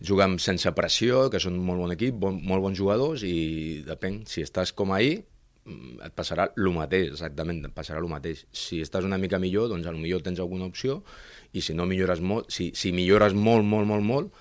juguen 0.00 0.38
sense 0.40 0.72
pressió, 0.76 1.28
que 1.32 1.40
són 1.42 1.58
molt 1.60 1.84
bon 1.84 1.92
equip, 1.92 2.16
bon, 2.16 2.40
molt 2.42 2.64
bons 2.64 2.78
jugadors, 2.78 3.24
i 3.26 3.82
depèn, 3.86 4.22
si 4.26 4.44
estàs 4.46 4.72
com 4.76 4.94
ahir, 4.96 5.24
mm, 5.66 6.00
et 6.08 6.16
passarà 6.16 6.48
el 6.56 6.70
mateix, 6.72 7.10
exactament, 7.12 7.64
et 7.68 7.74
passarà 7.76 8.00
el 8.00 8.08
mateix. 8.08 8.46
Si 8.52 8.80
estàs 8.80 9.04
una 9.04 9.18
mica 9.18 9.38
millor, 9.38 9.68
doncs 9.68 9.86
potser 9.86 10.22
tens 10.22 10.40
alguna 10.40 10.64
opció, 10.64 11.02
i 11.52 11.60
si 11.60 11.74
no 11.74 11.86
millores 11.86 12.20
molt, 12.20 12.50
si, 12.50 12.72
si 12.74 12.92
millores 12.92 13.34
molt, 13.34 13.64
molt, 13.64 13.86
molt, 13.86 14.02
molt, 14.02 14.32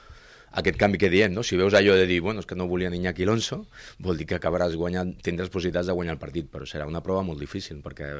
aquest 0.52 0.80
canvi 0.82 0.98
que 1.02 1.10
diem, 1.14 1.34
no? 1.34 1.44
si 1.44 1.58
veus 1.60 1.76
allò 1.78 1.96
de 1.98 2.08
dir, 2.10 2.20
bueno, 2.26 2.42
és 2.42 2.50
que 2.50 2.58
no 2.58 2.68
volien 2.68 2.94
Iñaki 2.96 3.28
Alonso, 3.28 3.62
vol 4.00 4.18
dir 4.18 4.28
que 4.30 4.38
acabaràs 4.40 4.76
guanyant, 4.80 5.16
tindràs 5.26 5.52
possibilitats 5.54 5.90
de 5.90 5.96
guanyar 5.98 6.18
el 6.18 6.22
partit, 6.22 6.50
però 6.52 6.66
serà 6.70 6.88
una 6.90 7.04
prova 7.06 7.24
molt 7.28 7.40
difícil, 7.42 7.84
perquè 7.86 8.12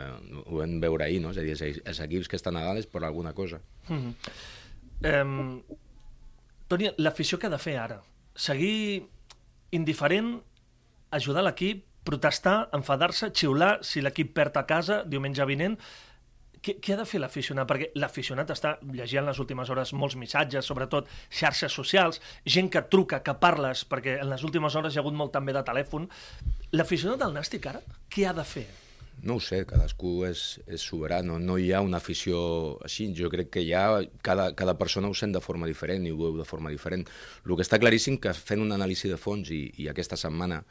ho 0.46 0.62
vam 0.62 0.80
veure 0.84 1.08
ahir, 1.08 1.22
no? 1.24 1.34
és 1.34 1.42
a 1.42 1.46
dir, 1.46 1.58
els, 1.58 2.02
equips 2.06 2.30
que 2.30 2.40
estan 2.40 2.58
a 2.60 2.66
dalt 2.68 2.84
és 2.84 2.90
per 2.90 3.04
alguna 3.04 3.34
cosa. 3.34 3.62
Eh, 3.90 5.26
Toni, 6.70 6.92
l'afició 7.02 7.40
que 7.40 7.50
ha 7.50 7.54
de 7.54 7.62
fer 7.62 7.80
ara? 7.82 8.02
Seguir 8.38 9.08
indiferent, 9.74 10.36
ajudar 11.16 11.42
l'equip, 11.48 11.86
protestar, 12.06 12.70
enfadar-se, 12.78 13.32
xiular 13.36 13.80
si 13.86 14.04
l'equip 14.06 14.36
perd 14.38 14.58
a 14.58 14.66
casa 14.70 15.02
diumenge 15.06 15.46
vinent? 15.50 15.80
Què, 16.60 16.76
què 16.84 16.94
ha 16.96 17.00
de 17.00 17.06
fer 17.08 17.22
l'aficionat? 17.24 17.68
Perquè 17.70 17.90
l'aficionat 18.02 18.52
està 18.52 18.76
llegint 18.92 19.28
les 19.28 19.40
últimes 19.40 19.70
hores 19.72 19.94
molts 19.96 20.18
missatges, 20.20 20.68
sobretot 20.68 21.08
xarxes 21.30 21.72
socials, 21.72 22.20
gent 22.46 22.70
que 22.74 22.84
truca, 22.92 23.22
que 23.24 23.36
parles, 23.40 23.86
perquè 23.88 24.18
en 24.20 24.30
les 24.34 24.44
últimes 24.44 24.76
hores 24.76 24.94
hi 24.94 25.00
ha 25.00 25.06
hagut 25.06 25.16
molt 25.16 25.32
també 25.36 25.56
de 25.56 25.64
telèfon. 25.64 26.10
L'aficionat 26.76 27.24
del 27.24 27.36
Nàstic 27.38 27.72
ara, 27.72 27.82
què 28.12 28.28
ha 28.28 28.36
de 28.36 28.46
fer? 28.46 28.68
No 29.22 29.36
ho 29.36 29.42
sé, 29.44 29.66
cadascú 29.68 30.24
és, 30.24 30.44
és 30.72 30.84
soberà, 30.84 31.20
no, 31.26 31.40
no 31.44 31.58
hi 31.60 31.74
ha 31.76 31.82
una 31.84 32.00
afició 32.00 32.40
així, 32.88 33.10
jo 33.16 33.32
crec 33.32 33.50
que 33.56 33.64
hi 33.66 33.74
ha, 33.76 34.00
cada, 34.24 34.54
cada 34.56 34.78
persona 34.80 35.10
ho 35.12 35.16
sent 35.18 35.36
de 35.36 35.42
forma 35.44 35.68
diferent 35.68 36.06
i 36.08 36.14
ho 36.14 36.20
veu 36.22 36.38
de 36.40 36.48
forma 36.48 36.72
diferent. 36.72 37.04
El 37.44 37.56
que 37.56 37.66
està 37.66 37.82
claríssim 37.82 38.20
que 38.22 38.32
fent 38.36 38.64
un 38.64 38.72
anàlisi 38.76 39.12
de 39.12 39.20
fons 39.20 39.52
i, 39.52 39.66
i 39.84 39.90
aquesta 39.92 40.20
setmana 40.20 40.62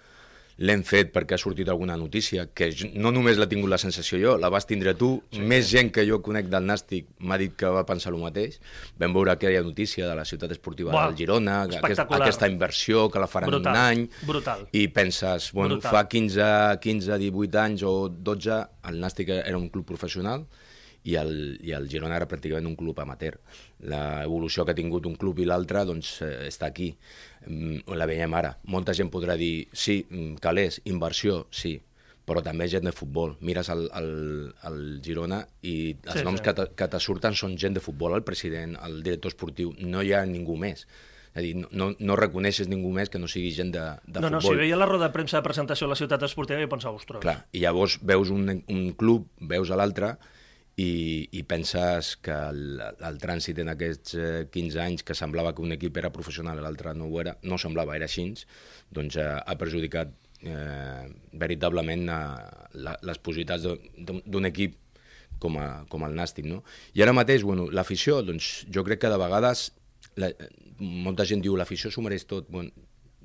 l'hem 0.58 0.82
fet 0.82 1.12
perquè 1.14 1.36
ha 1.36 1.40
sortit 1.40 1.68
alguna 1.70 1.96
notícia, 1.98 2.48
que 2.50 2.70
no 2.98 3.12
només 3.14 3.38
l'ha 3.38 3.46
tingut 3.50 3.70
la 3.70 3.78
sensació 3.78 4.18
jo, 4.18 4.34
la 4.42 4.50
vas 4.50 4.66
tindre 4.66 4.94
tu, 4.98 5.10
sí. 5.30 5.42
més 5.52 5.68
gent 5.70 5.92
que 5.94 6.02
jo 6.08 6.18
conec 6.24 6.48
del 6.50 6.66
Nàstic 6.66 7.06
m'ha 7.22 7.38
dit 7.38 7.54
que 7.58 7.70
va 7.74 7.84
pensar 7.86 8.10
el 8.12 8.18
mateix. 8.20 8.58
Vam 8.98 9.14
veure 9.14 9.34
aquella 9.34 9.62
notícia 9.62 10.08
de 10.08 10.16
la 10.18 10.26
ciutat 10.28 10.56
esportiva 10.56 10.90
Buah, 10.94 11.08
del 11.08 11.18
Girona, 11.20 11.60
aquest, 11.68 12.02
aquesta 12.18 12.50
inversió 12.50 13.06
que 13.12 13.22
la 13.22 13.30
faran 13.30 13.52
Brutal, 13.54 13.74
un 13.74 13.82
any, 13.84 14.06
brutal. 14.26 14.66
i 14.72 14.88
penses, 14.94 15.52
bueno, 15.54 15.78
Brutal. 15.78 15.94
fa 15.94 16.06
15, 16.10 16.50
15, 16.82 17.20
18 17.22 17.62
anys 17.62 17.86
o 17.86 17.94
12, 18.10 18.58
el 18.90 19.00
Nàstic 19.04 19.30
era 19.38 19.58
un 19.58 19.70
club 19.70 19.86
professional 19.86 20.48
i 21.06 21.14
el, 21.16 21.32
i 21.62 21.72
el 21.76 21.86
Girona 21.90 22.18
era 22.18 22.26
pràcticament 22.28 22.66
un 22.66 22.76
club 22.76 22.98
amateur. 23.00 23.38
L'evolució 23.80 24.64
que 24.66 24.72
ha 24.74 24.78
tingut 24.78 25.06
un 25.06 25.14
club 25.16 25.38
i 25.38 25.46
l'altre 25.46 25.84
doncs, 25.86 26.16
eh, 26.26 26.48
està 26.48 26.66
aquí. 26.66 26.92
Mm, 27.46 27.84
La 27.94 28.06
veiem 28.10 28.34
ara. 28.34 28.56
Molta 28.64 28.94
gent 28.94 29.10
podrà 29.10 29.36
dir, 29.38 29.68
sí, 29.72 30.04
mm, 30.10 30.34
calés, 30.42 30.80
inversió, 30.84 31.46
sí, 31.50 31.80
però 32.26 32.42
també 32.44 32.66
gent 32.68 32.84
de 32.84 32.92
futbol. 32.92 33.36
Mires 33.40 33.68
el, 33.72 33.88
el, 33.94 34.10
el 34.68 34.80
Girona 35.04 35.46
i 35.62 35.96
els 36.04 36.18
Sí, 36.20 36.24
noms 36.26 36.40
sí. 36.40 36.44
que 36.44 36.54
te, 36.54 36.66
que 36.76 36.88
te 36.88 37.00
surten 37.00 37.34
són 37.34 37.56
gent 37.56 37.74
de 37.78 37.80
futbol, 37.80 38.14
el 38.18 38.24
president, 38.26 38.76
el 38.84 39.02
director 39.02 39.30
esportiu, 39.32 39.72
no 39.78 40.02
hi 40.02 40.12
ha 40.12 40.24
ningú 40.26 40.56
més. 40.56 40.84
És 41.32 41.38
a 41.38 41.44
dir, 41.44 41.54
no, 41.56 41.68
no, 41.70 41.92
no 42.00 42.16
reconeixes 42.16 42.68
ningú 42.68 42.90
més 42.90 43.08
que 43.12 43.18
no 43.20 43.28
sigui 43.28 43.52
gent 43.54 43.70
de, 43.72 43.84
de 44.08 44.20
no, 44.20 44.28
no, 44.28 44.40
futbol. 44.40 44.56
si 44.56 44.62
veia 44.64 44.76
la 44.76 44.86
roda 44.88 45.06
de 45.06 45.12
premsa 45.14 45.38
de 45.38 45.44
presentació 45.46 45.86
a 45.86 45.90
la 45.92 45.96
ciutat 45.96 46.22
esportiva 46.26 46.60
i 46.60 46.66
pensava, 46.66 46.96
ostres, 46.98 47.20
Clar, 47.22 47.46
i 47.52 47.60
llavors 47.62 47.98
veus 48.02 48.30
un, 48.34 48.48
un 48.66 48.92
club, 48.98 49.28
veus 49.40 49.70
l'altre 49.70 50.16
i, 50.78 51.28
i 51.34 51.42
penses 51.42 52.12
que 52.22 52.34
el, 52.52 52.78
el 52.80 53.18
trànsit 53.18 53.58
en 53.58 53.72
aquests 53.72 54.14
eh, 54.14 54.30
15 54.54 54.80
anys 54.84 55.04
que 55.06 55.16
semblava 55.18 55.52
que 55.54 55.64
un 55.64 55.74
equip 55.74 55.98
era 55.98 56.12
professional 56.14 56.60
i 56.60 56.62
l'altre 56.62 56.94
no 56.94 57.08
ho 57.10 57.20
era, 57.20 57.34
no 57.42 57.58
semblava, 57.58 57.96
era 57.98 58.06
així, 58.06 58.28
doncs 58.94 59.18
eh, 59.18 59.26
ha 59.26 59.56
perjudicat 59.58 60.14
eh, 60.46 61.08
veritablement 61.42 62.06
eh, 62.14 62.20
la, 62.84 62.94
les 63.10 63.18
possibilitats 63.18 63.66
d'un 63.98 64.50
equip 64.52 64.78
com, 65.42 65.58
a, 65.58 65.68
com 65.90 66.06
el 66.06 66.14
Nàstic, 66.18 66.46
no? 66.46 66.62
I 66.94 67.02
ara 67.02 67.16
mateix, 67.16 67.42
bueno, 67.46 67.66
l'afició, 67.74 68.22
doncs 68.26 68.68
jo 68.70 68.86
crec 68.86 69.02
que 69.02 69.10
de 69.10 69.18
vegades 69.18 69.68
la, 70.18 70.30
molta 70.78 71.26
gent 71.26 71.42
diu 71.42 71.58
l'afició 71.58 71.90
s'ho 71.90 72.02
mereix 72.06 72.26
tot. 72.30 72.46
Bueno, 72.54 72.70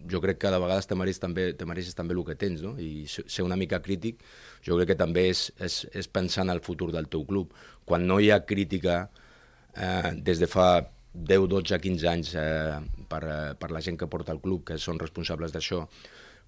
jo 0.09 0.19
crec 0.21 0.37
que 0.41 0.51
de 0.51 0.59
vegades 0.59 0.87
te 0.89 0.95
mereixes 0.99 1.21
també, 1.23 1.53
te 1.57 1.65
mereixes 1.65 1.95
també 1.95 2.13
el 2.15 2.23
que 2.27 2.35
tens, 2.35 2.61
no? 2.61 2.75
I 2.79 3.05
se- 3.07 3.23
ser 3.27 3.43
una 3.45 3.55
mica 3.59 3.81
crític, 3.81 4.23
jo 4.65 4.77
crec 4.77 4.93
que 4.93 4.99
també 4.99 5.29
és, 5.29 5.51
és, 5.59 5.83
és 5.93 6.07
pensar 6.07 6.43
en 6.45 6.49
el 6.55 6.61
futur 6.61 6.91
del 6.91 7.07
teu 7.07 7.25
club. 7.25 7.53
Quan 7.85 8.07
no 8.07 8.19
hi 8.19 8.31
ha 8.31 8.45
crítica 8.45 9.09
eh, 9.75 10.11
des 10.17 10.39
de 10.39 10.47
fa 10.47 10.67
10, 11.13 11.47
12, 11.47 11.77
15 11.79 12.07
anys 12.09 12.33
eh, 12.35 12.79
per, 13.09 13.23
eh, 13.23 13.53
per 13.59 13.71
la 13.71 13.81
gent 13.85 13.97
que 13.99 14.07
porta 14.09 14.33
el 14.33 14.41
club, 14.41 14.63
que 14.65 14.77
són 14.81 14.99
responsables 14.99 15.53
d'això, 15.53 15.83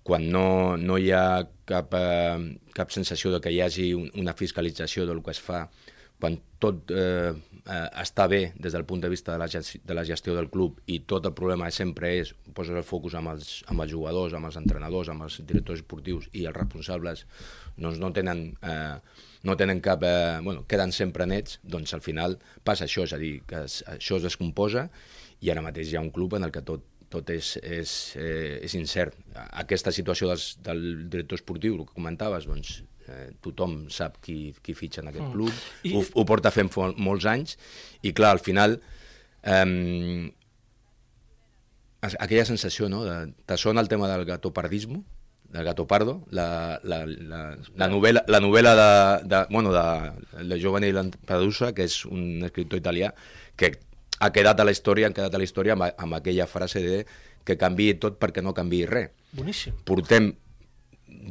quan 0.05 0.27
no, 0.29 0.75
no 0.77 0.97
hi 1.01 1.11
ha 1.13 1.45
cap, 1.65 1.93
eh, 1.97 2.57
cap 2.77 2.91
sensació 2.93 3.31
de 3.33 3.39
que 3.41 3.51
hi 3.53 3.61
hagi 3.65 3.91
un, 3.97 4.09
una 4.21 4.33
fiscalització 4.37 5.05
del 5.09 5.21
que 5.25 5.33
es 5.33 5.41
fa, 5.41 5.63
quan 6.25 6.39
tot 6.57 6.89
eh, 6.89 7.33
eh, 7.69 7.89
està 8.01 8.25
bé 8.31 8.39
des 8.57 8.73
del 8.73 8.85
punt 8.89 9.03
de 9.03 9.09
vista 9.11 9.35
de 9.35 9.37
la, 9.37 9.47
gestió, 9.51 9.81
de 9.85 9.97
la 9.97 10.05
gestió 10.07 10.33
del 10.33 10.49
club 10.49 10.79
i 10.89 11.01
tot 11.05 11.27
el 11.29 11.35
problema 11.37 11.69
sempre 11.73 12.15
és 12.21 12.31
posar 12.57 12.79
el 12.79 12.87
focus 12.87 13.17
amb 13.19 13.35
els, 13.35 13.59
amb 13.69 13.83
els 13.85 13.93
jugadors, 13.93 14.33
amb 14.33 14.49
els 14.49 14.57
entrenadors, 14.57 15.11
amb 15.13 15.27
els 15.27 15.37
directors 15.45 15.83
esportius 15.83 16.25
i 16.33 16.47
els 16.49 16.57
responsables 16.57 17.25
doncs 17.77 18.01
no 18.01 18.09
tenen, 18.15 18.47
eh, 18.63 18.95
no 19.45 19.57
tenen 19.59 19.83
cap... 19.85 20.01
Eh, 20.07 20.39
bueno, 20.41 20.65
queden 20.65 20.95
sempre 20.95 21.29
nets, 21.29 21.59
doncs 21.61 21.93
al 21.93 22.01
final 22.01 22.39
passa 22.65 22.87
això, 22.89 23.05
és 23.05 23.13
a 23.13 23.21
dir, 23.21 23.35
que 23.45 23.61
es, 23.67 23.83
això 23.91 24.17
es 24.17 24.25
descomposa 24.25 24.87
i 25.45 25.53
ara 25.53 25.61
mateix 25.61 25.91
hi 25.91 25.99
ha 25.99 26.05
un 26.05 26.13
club 26.15 26.39
en 26.39 26.49
el 26.49 26.55
que 26.55 26.65
tot 26.65 26.91
tot 27.15 27.29
és, 27.29 27.53
és, 27.61 27.91
eh, 28.17 28.57
és 28.65 28.73
incert. 28.75 29.13
Aquesta 29.61 29.93
situació 29.93 30.27
dels, 30.31 30.55
del 30.65 30.81
director 31.05 31.37
esportiu, 31.37 31.77
el 31.77 31.85
que 31.85 31.93
comentaves, 31.93 32.47
doncs 32.49 32.79
eh, 33.09 33.29
tothom 33.43 33.85
sap 33.93 34.19
qui, 34.23 34.53
qui 34.61 34.75
fitxa 34.77 35.03
en 35.03 35.11
aquest 35.11 35.27
mm. 35.27 35.33
club, 35.33 35.65
I... 35.83 35.95
ho, 35.95 36.03
ho 36.03 36.25
porta 36.27 36.53
fent 36.53 36.71
molts 36.97 37.27
anys, 37.29 37.57
i 38.03 38.13
clar, 38.17 38.35
al 38.35 38.43
final 38.43 38.79
eh, 39.43 40.31
aquella 42.13 42.45
sensació, 42.45 42.89
no?, 42.89 43.03
de, 43.05 43.19
te 43.45 43.57
sona 43.57 43.81
el 43.81 43.91
tema 43.91 44.09
del 44.11 44.25
gatopardismo, 44.25 45.03
del 45.55 45.63
Gato 45.63 45.87
Pardo, 45.87 46.25
la, 46.31 46.79
la, 46.83 47.05
la, 47.05 47.57
la 47.75 47.87
novel·la, 47.87 48.25
la 48.27 48.39
novel·la 48.43 48.73
de, 48.75 49.27
de, 49.29 49.41
bueno, 49.49 49.71
de, 49.71 50.43
de 50.43 50.59
Giovanni 50.59 50.91
Lampedusa, 50.91 51.71
que 51.73 51.85
és 51.87 52.01
un 52.09 52.43
escriptor 52.43 52.81
italià, 52.81 53.13
que 53.55 53.71
ha 54.19 54.31
quedat 54.35 54.59
a 54.59 54.65
la 54.67 54.73
història, 54.75 55.07
han 55.07 55.15
quedat 55.15 55.35
a 55.35 55.39
la 55.39 55.47
història 55.47 55.77
amb, 55.77 55.87
amb 55.87 56.17
aquella 56.17 56.47
frase 56.51 56.83
de 56.83 56.97
que 57.45 57.55
canvi 57.61 57.93
tot 58.01 58.17
perquè 58.19 58.43
no 58.43 58.55
canvi 58.57 58.83
res. 58.89 59.13
Boníssim. 59.35 59.77
Portem 59.87 60.33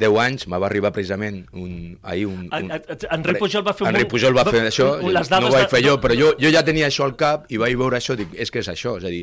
10 0.00 0.18
anys, 0.22 0.46
me 0.50 0.58
va 0.60 0.68
arribar 0.68 0.90
precisament 0.94 1.42
un, 1.52 1.96
ahir 2.02 2.26
un... 2.30 2.48
un 2.48 2.72
Enric 2.74 3.38
Pujol 3.40 3.64
va 3.66 3.74
fer 3.76 3.86
un... 3.86 3.92
Enric 3.92 4.10
Pujol 4.10 4.36
va 4.36 4.44
fer 4.48 4.64
això, 4.68 4.88
les 5.04 5.30
no 5.32 5.48
ho 5.48 5.52
vaig 5.54 5.68
fer 5.70 5.80
de... 5.82 5.88
jo, 5.88 5.96
però 6.02 6.16
jo, 6.18 6.32
jo 6.40 6.52
ja 6.54 6.64
tenia 6.66 6.88
això 6.90 7.06
al 7.06 7.16
cap 7.20 7.46
i 7.52 7.60
vaig 7.60 7.76
veure 7.80 8.00
això, 8.00 8.16
dic, 8.18 8.32
és 8.34 8.52
que 8.52 8.62
és 8.64 8.70
això, 8.72 8.96
és 9.00 9.06
a 9.08 9.12
dir, 9.12 9.22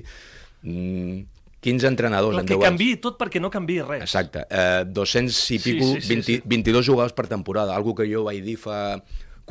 15 0.62 0.72
mm, 0.72 1.90
entrenadors 1.90 2.38
Però 2.38 2.44
en 2.44 2.48
10 2.48 2.56
anys. 2.56 2.62
Que 2.62 2.70
canvi 2.70 2.90
tot 3.04 3.18
perquè 3.20 3.42
no 3.44 3.52
canvi 3.54 3.82
res. 3.82 4.06
Exacte, 4.08 4.46
eh, 4.48 4.86
200 4.88 5.42
i 5.58 5.60
pico, 5.64 5.90
sí, 5.90 6.00
sí, 6.00 6.08
sí, 6.08 6.16
20, 6.16 6.30
sí. 6.30 6.40
22 6.56 6.88
jugadors 6.92 7.18
per 7.18 7.28
temporada, 7.32 7.76
algo 7.76 7.96
que 7.98 8.08
jo 8.12 8.26
vaig 8.30 8.44
dir 8.46 8.58
fa 8.62 9.02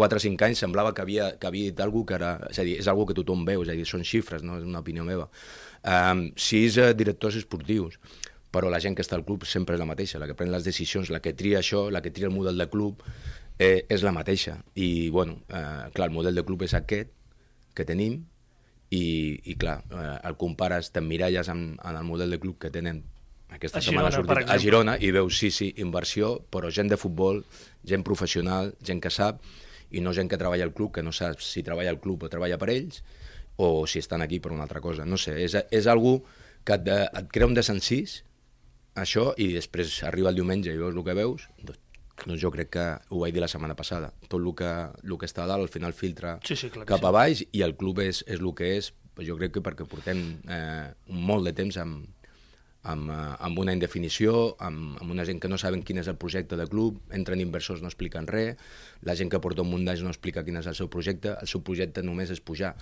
4 0.01 0.17
o 0.17 0.23
5 0.23 0.47
anys 0.47 0.63
semblava 0.65 0.95
que 0.95 1.03
havia, 1.03 1.33
que 1.39 1.51
havia 1.51 1.71
dit 1.71 1.81
alguna 1.85 2.07
que 2.09 2.17
era... 2.17 2.31
És 2.51 2.61
a 2.63 2.65
dir, 2.67 2.79
és 2.81 2.89
algo 2.89 3.05
que 3.09 3.17
tothom 3.19 3.45
veu, 3.45 3.65
és 3.67 3.73
a 3.73 3.77
dir, 3.77 3.87
són 3.89 4.07
xifres, 4.07 4.45
no 4.47 4.57
és 4.61 4.65
una 4.65 4.81
opinió 4.81 5.05
meva. 5.05 5.29
Um, 5.81 6.27
sis 6.37 6.77
uh, 6.81 6.91
directors 6.97 7.39
esportius, 7.41 7.97
però 8.51 8.71
la 8.71 8.81
gent 8.83 8.97
que 8.99 9.05
està 9.05 9.17
al 9.19 9.25
club 9.27 9.47
sempre 9.47 9.77
és 9.77 9.83
la 9.83 9.89
mateixa, 9.89 10.19
la 10.19 10.27
que 10.27 10.35
pren 10.39 10.51
les 10.51 10.67
decisions, 10.67 11.11
la 11.11 11.21
que 11.23 11.33
tria 11.39 11.61
això, 11.61 11.87
la 11.91 12.03
que 12.03 12.11
tria 12.11 12.29
el 12.29 12.35
model 12.35 12.59
de 12.59 12.67
club, 12.71 13.05
eh, 13.59 13.87
és 13.89 14.03
la 14.03 14.13
mateixa. 14.13 14.59
I, 14.75 15.09
bueno, 15.15 15.39
eh, 15.49 15.91
clar, 15.95 16.09
el 16.09 16.17
model 16.17 16.35
de 16.35 16.45
club 16.45 16.67
és 16.67 16.75
aquest 16.75 17.13
que 17.77 17.87
tenim 17.87 18.19
i, 18.91 19.05
i 19.47 19.55
clar, 19.55 19.79
eh, 19.95 20.19
el 20.27 20.37
compares, 20.41 20.91
t'emmiralles 20.95 21.49
amb, 21.53 21.79
amb 21.79 22.03
el 22.03 22.07
model 22.09 22.35
de 22.35 22.41
club 22.43 22.59
que 22.59 22.73
tenen 22.75 23.05
aquesta 23.51 23.79
a 23.79 23.83
setmana 23.83 24.11
Girona, 24.11 24.35
sortit 24.35 24.51
a 24.51 24.59
Girona 24.63 24.97
i 24.99 25.11
veus, 25.15 25.39
sí, 25.39 25.51
sí, 25.55 25.73
inversió, 25.83 26.37
però 26.51 26.71
gent 26.75 26.91
de 26.91 26.99
futbol, 26.99 27.43
gent 27.87 28.07
professional, 28.07 28.75
gent 28.87 29.03
que 29.03 29.11
sap, 29.15 29.43
i 29.91 30.03
no 30.03 30.15
gent 30.15 30.31
que 30.31 30.39
treballa 30.39 30.67
al 30.67 30.75
club, 30.75 30.93
que 30.95 31.03
no 31.03 31.13
sap 31.15 31.43
si 31.43 31.65
treballa 31.67 31.91
al 31.91 32.01
club 32.03 32.27
o 32.27 32.31
treballa 32.31 32.59
per 32.59 32.71
ells, 32.71 33.03
o 33.61 33.87
si 33.91 33.99
estan 33.99 34.23
aquí 34.23 34.39
per 34.41 34.53
una 34.55 34.63
altra 34.65 34.81
cosa. 34.81 35.05
No 35.05 35.19
sé, 35.19 35.37
és, 35.45 35.57
és 35.71 35.89
algú 35.91 36.21
que 36.65 36.79
et, 36.79 36.91
et 36.91 37.31
crea 37.35 37.51
un 37.51 37.57
desencís, 37.59 38.21
això, 38.95 39.31
i 39.39 39.53
després 39.55 40.03
arriba 40.09 40.31
el 40.31 40.39
diumenge 40.41 40.73
i 40.73 40.81
veus 40.81 40.97
el 40.97 41.05
que 41.07 41.17
veus, 41.17 41.49
doncs, 41.63 41.81
doncs 42.25 42.41
jo 42.43 42.51
crec 42.53 42.73
que 42.77 42.87
ho 43.11 43.21
vaig 43.23 43.35
dir 43.35 43.43
la 43.43 43.49
setmana 43.49 43.77
passada. 43.77 44.13
Tot 44.29 44.41
el 44.41 44.55
que, 44.57 44.71
el 45.05 45.19
que 45.19 45.29
està 45.29 45.45
a 45.45 45.51
dalt 45.51 45.67
al 45.67 45.73
final 45.73 45.97
filtra 45.97 46.39
sí, 46.47 46.57
sí, 46.57 46.71
clar 46.71 46.87
cap 46.89 47.01
sí. 47.01 47.09
a 47.09 47.13
baix 47.15 47.45
i 47.53 47.63
el 47.67 47.77
club 47.81 48.03
és, 48.05 48.25
és 48.27 48.41
el 48.41 48.55
que 48.57 48.75
és, 48.77 48.93
jo 49.21 49.37
crec 49.37 49.55
que 49.57 49.63
perquè 49.65 49.87
portem 49.89 50.21
eh, 50.49 50.89
molt 51.13 51.49
de 51.49 51.53
temps 51.57 51.77
amb, 51.81 52.07
amb, 52.83 53.11
eh, 53.11 53.37
amb 53.47 53.59
una 53.61 53.75
indefinició, 53.77 54.57
amb, 54.59 54.99
amb 55.01 55.13
una 55.13 55.27
gent 55.29 55.41
que 55.41 55.49
no 55.49 55.59
saben 55.61 55.85
quin 55.85 56.01
és 56.01 56.09
el 56.09 56.19
projecte 56.21 56.57
de 56.57 56.67
club, 56.71 57.01
entren 57.17 57.41
inversors 57.41 57.83
no 57.83 57.91
expliquen 57.91 58.29
res, 58.31 58.57
la 59.03 59.17
gent 59.17 59.33
que 59.33 59.41
porta 59.41 59.65
un 59.65 59.71
munt 59.73 59.87
d'anys 59.89 60.05
no 60.07 60.13
explica 60.13 60.45
quin 60.45 60.61
és 60.61 60.69
el 60.71 60.79
seu 60.79 60.89
projecte, 60.93 61.37
el 61.41 61.51
seu 61.51 61.65
projecte 61.67 62.05
només 62.07 62.33
és 62.33 62.41
pujar. 62.41 62.75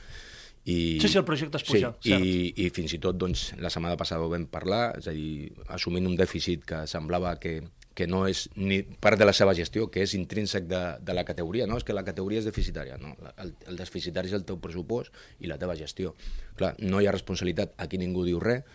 I, 0.68 0.98
sí, 1.00 1.08
sí, 1.08 1.16
el 1.16 1.24
projecte 1.24 1.56
és 1.56 1.64
pujar, 1.64 1.94
sí, 2.02 2.12
cert. 2.12 2.28
I, 2.28 2.66
I 2.66 2.68
fins 2.76 2.92
i 2.92 3.00
tot, 3.00 3.16
doncs, 3.16 3.48
la 3.62 3.72
setmana 3.72 3.96
passada 3.96 4.26
ho 4.26 4.30
vam 4.32 4.44
parlar, 4.52 4.98
és 5.00 5.08
a 5.08 5.16
dir, 5.16 5.48
assumint 5.72 6.06
un 6.10 6.16
dèficit 6.18 6.66
que 6.68 6.82
semblava 6.90 7.32
que, 7.40 7.56
que 7.96 8.06
no 8.10 8.26
és 8.28 8.44
ni 8.60 8.82
part 8.84 9.16
de 9.16 9.24
la 9.24 9.32
seva 9.32 9.56
gestió, 9.56 9.88
que 9.90 10.04
és 10.04 10.14
intrínsec 10.18 10.68
de, 10.68 10.82
de 11.00 11.16
la 11.16 11.24
categoria, 11.24 11.66
no? 11.66 11.80
És 11.80 11.88
que 11.88 11.96
la 11.96 12.04
categoria 12.04 12.44
és 12.44 12.48
deficitària, 12.50 13.00
no? 13.00 13.16
El, 13.40 13.54
el 13.72 13.80
deficitari 13.80 14.28
és 14.28 14.36
el 14.36 14.44
teu 14.48 14.60
pressupost 14.60 15.14
i 15.40 15.48
la 15.48 15.56
teva 15.58 15.78
gestió. 15.78 16.12
Clar, 16.60 16.74
no 16.84 17.00
hi 17.00 17.08
ha 17.08 17.16
responsabilitat, 17.16 17.78
aquí 17.80 18.00
ningú 18.02 18.28
diu 18.28 18.42
res, 18.44 18.66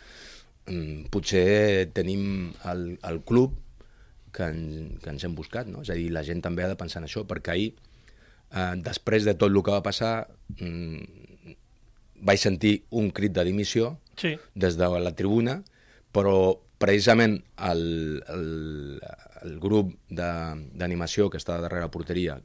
Mm, 0.63 1.09
potser 1.11 1.91
tenim 1.91 2.53
el, 2.71 2.83
el 3.03 3.17
club 3.27 3.57
que, 4.31 4.45
en, 4.47 4.95
que 5.03 5.11
ens 5.11 5.25
hem 5.27 5.33
buscat, 5.35 5.67
no? 5.67 5.81
És 5.83 5.91
a 5.91 5.97
dir, 5.99 6.07
la 6.15 6.23
gent 6.23 6.39
també 6.45 6.63
ha 6.63 6.69
de 6.71 6.77
pensar 6.79 7.01
en 7.01 7.09
això, 7.09 7.25
perquè 7.27 7.51
ahir, 7.51 7.73
eh, 8.47 8.69
després 8.85 9.27
de 9.27 9.35
tot 9.35 9.51
el 9.51 9.59
que 9.59 9.75
va 9.75 9.83
passar, 9.83 10.29
mm, 10.55 11.32
vaig 12.23 12.39
sentir 12.41 12.77
un 12.95 13.11
crit 13.11 13.35
de 13.35 13.43
dimissió 13.47 13.97
sí. 14.19 14.35
des 14.55 14.77
de 14.79 14.89
la 15.03 15.13
tribuna, 15.17 15.59
però 16.15 16.55
precisament 16.79 17.37
el, 17.69 17.83
el, 18.31 18.47
el 19.43 19.59
grup 19.63 19.93
d'animació 20.11 21.29
que 21.31 21.39
està 21.39 21.59
darrere 21.61 21.87
la 21.87 21.93
porteria, 21.93 22.39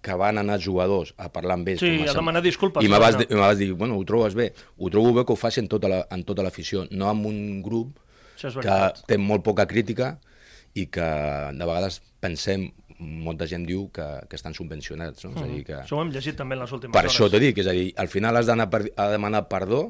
que 0.00 0.16
van 0.16 0.40
anar 0.40 0.58
jugadors 0.62 1.12
a 1.20 1.28
parlar 1.32 1.58
amb 1.58 1.68
ells. 1.68 1.82
Sí, 1.82 1.92
a, 2.08 2.14
demanar 2.16 2.42
disculpes. 2.44 2.84
I 2.84 2.90
me 2.92 3.00
vas, 3.02 3.18
no. 3.20 3.40
vas 3.42 3.58
dir, 3.60 3.72
bueno, 3.74 3.98
ho 3.98 4.06
trobes 4.08 4.36
bé. 4.38 4.50
Ho 4.78 4.90
trobo 4.92 5.12
bé 5.18 5.26
que 5.28 5.34
ho 5.34 5.38
facin 5.38 5.68
tota 5.68 5.90
la, 5.92 6.00
en 6.14 6.24
tota 6.28 6.46
l'afició, 6.46 6.86
no 6.90 7.10
amb 7.10 7.28
un 7.28 7.60
grup 7.64 7.98
que 8.40 8.78
té 9.06 9.18
molt 9.20 9.44
poca 9.44 9.66
crítica 9.68 10.14
i 10.78 10.86
que 10.88 11.08
de 11.52 11.66
vegades 11.66 12.00
pensem, 12.22 12.70
molta 13.00 13.48
gent 13.50 13.64
diu 13.68 13.86
que, 13.94 14.06
que 14.28 14.38
estan 14.38 14.54
subvencionats. 14.56 15.24
No? 15.24 15.32
Mm 15.32 15.40
és 15.40 15.42
a 15.42 15.50
dir, 15.50 15.64
que... 15.66 15.78
Això 15.84 15.98
ho 15.98 16.04
hem 16.04 16.12
llegit 16.14 16.36
també 16.38 16.58
en 16.58 16.64
les 16.64 16.74
últimes 16.76 16.94
per 16.94 17.04
hores. 17.04 17.16
Per 17.16 17.16
això 17.16 17.30
t'he 17.32 17.42
dit, 17.42 17.62
és 17.62 17.70
a 17.70 17.74
dir, 17.76 17.88
al 17.96 18.12
final 18.12 18.36
has 18.36 18.50
d'anar 18.50 18.68
a 18.68 19.08
demanar 19.12 19.46
perdó 19.48 19.80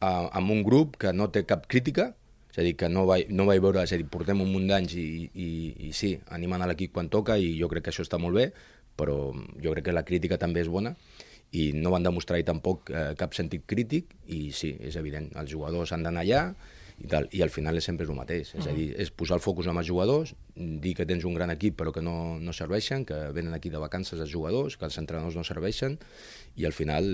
a, 0.00 0.12
amb 0.40 0.52
un 0.54 0.62
grup 0.66 0.98
que 1.00 1.14
no 1.14 1.30
té 1.34 1.44
cap 1.48 1.68
crítica, 1.70 2.12
és 2.52 2.60
a 2.60 2.66
dir, 2.66 2.74
que 2.76 2.90
no 2.92 3.06
vaig, 3.08 3.30
no 3.32 3.46
vaig 3.48 3.62
veure, 3.64 3.86
és 3.86 3.94
a 3.94 4.00
dir, 4.00 4.08
portem 4.12 4.42
un 4.44 4.50
munt 4.52 4.68
d'anys 4.68 4.96
i, 5.00 5.08
i, 5.32 5.48
i 5.88 5.92
sí, 5.96 6.12
animant 6.36 6.64
a 6.64 6.68
l'equip 6.70 6.92
quan 6.96 7.08
toca 7.12 7.38
i 7.40 7.54
jo 7.60 7.70
crec 7.72 7.86
que 7.86 7.94
això 7.94 8.04
està 8.04 8.20
molt 8.20 8.36
bé, 8.36 8.50
però 8.98 9.16
jo 9.62 9.72
crec 9.72 9.88
que 9.88 9.96
la 9.96 10.04
crítica 10.04 10.36
també 10.40 10.60
és 10.60 10.68
bona 10.68 10.92
i 11.56 11.70
no 11.76 11.92
van 11.92 12.04
demostrar 12.04 12.40
tampoc 12.48 12.90
eh, 12.92 13.12
cap 13.20 13.34
sentit 13.36 13.64
crític 13.68 14.12
i 14.32 14.50
sí, 14.56 14.72
és 14.80 14.96
evident, 15.00 15.30
els 15.36 15.52
jugadors 15.52 15.92
han 15.92 16.04
d'anar 16.04 16.24
allà 16.24 16.44
i, 17.02 17.08
tal, 17.10 17.26
i 17.34 17.42
al 17.42 17.50
final 17.50 17.78
és 17.78 17.86
sempre 17.88 18.06
el 18.06 18.14
mateix, 18.14 18.52
és 18.54 18.66
a 18.70 18.72
dir, 18.74 18.92
és 19.02 19.10
posar 19.10 19.40
el 19.40 19.42
focus 19.42 19.66
amb 19.66 19.80
els 19.80 19.88
jugadors, 19.88 20.34
dir 20.54 20.92
que 20.94 21.06
tens 21.08 21.24
un 21.26 21.34
gran 21.34 21.50
equip 21.50 21.74
però 21.80 21.90
que 21.94 22.02
no, 22.04 22.38
no 22.38 22.54
serveixen, 22.54 23.02
que 23.08 23.16
venen 23.34 23.56
aquí 23.56 23.72
de 23.72 23.80
vacances 23.82 24.20
els 24.22 24.30
jugadors, 24.30 24.76
que 24.78 24.86
els 24.86 24.98
entrenadors 25.02 25.34
no 25.38 25.42
serveixen 25.46 25.98
i 26.54 26.68
al 26.68 26.76
final 26.76 27.08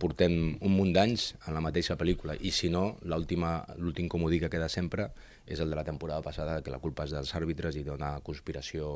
portem 0.00 0.56
un 0.64 0.72
munt 0.72 0.94
d'anys 0.96 1.34
en 1.44 1.56
la 1.58 1.64
mateixa 1.64 1.98
pel·lícula 2.00 2.38
i 2.40 2.54
si 2.56 2.72
no, 2.72 2.96
l'últim 3.04 4.08
comodí 4.08 4.40
que 4.40 4.50
queda 4.52 4.70
sempre 4.72 5.10
és 5.44 5.60
el 5.60 5.68
de 5.68 5.76
la 5.76 5.84
temporada 5.84 6.24
passada, 6.24 6.62
que 6.64 6.72
la 6.72 6.80
culpa 6.80 7.04
és 7.04 7.12
dels 7.12 7.34
àrbitres 7.36 7.76
i 7.76 7.84
d'una 7.84 8.16
conspiració 8.24 8.88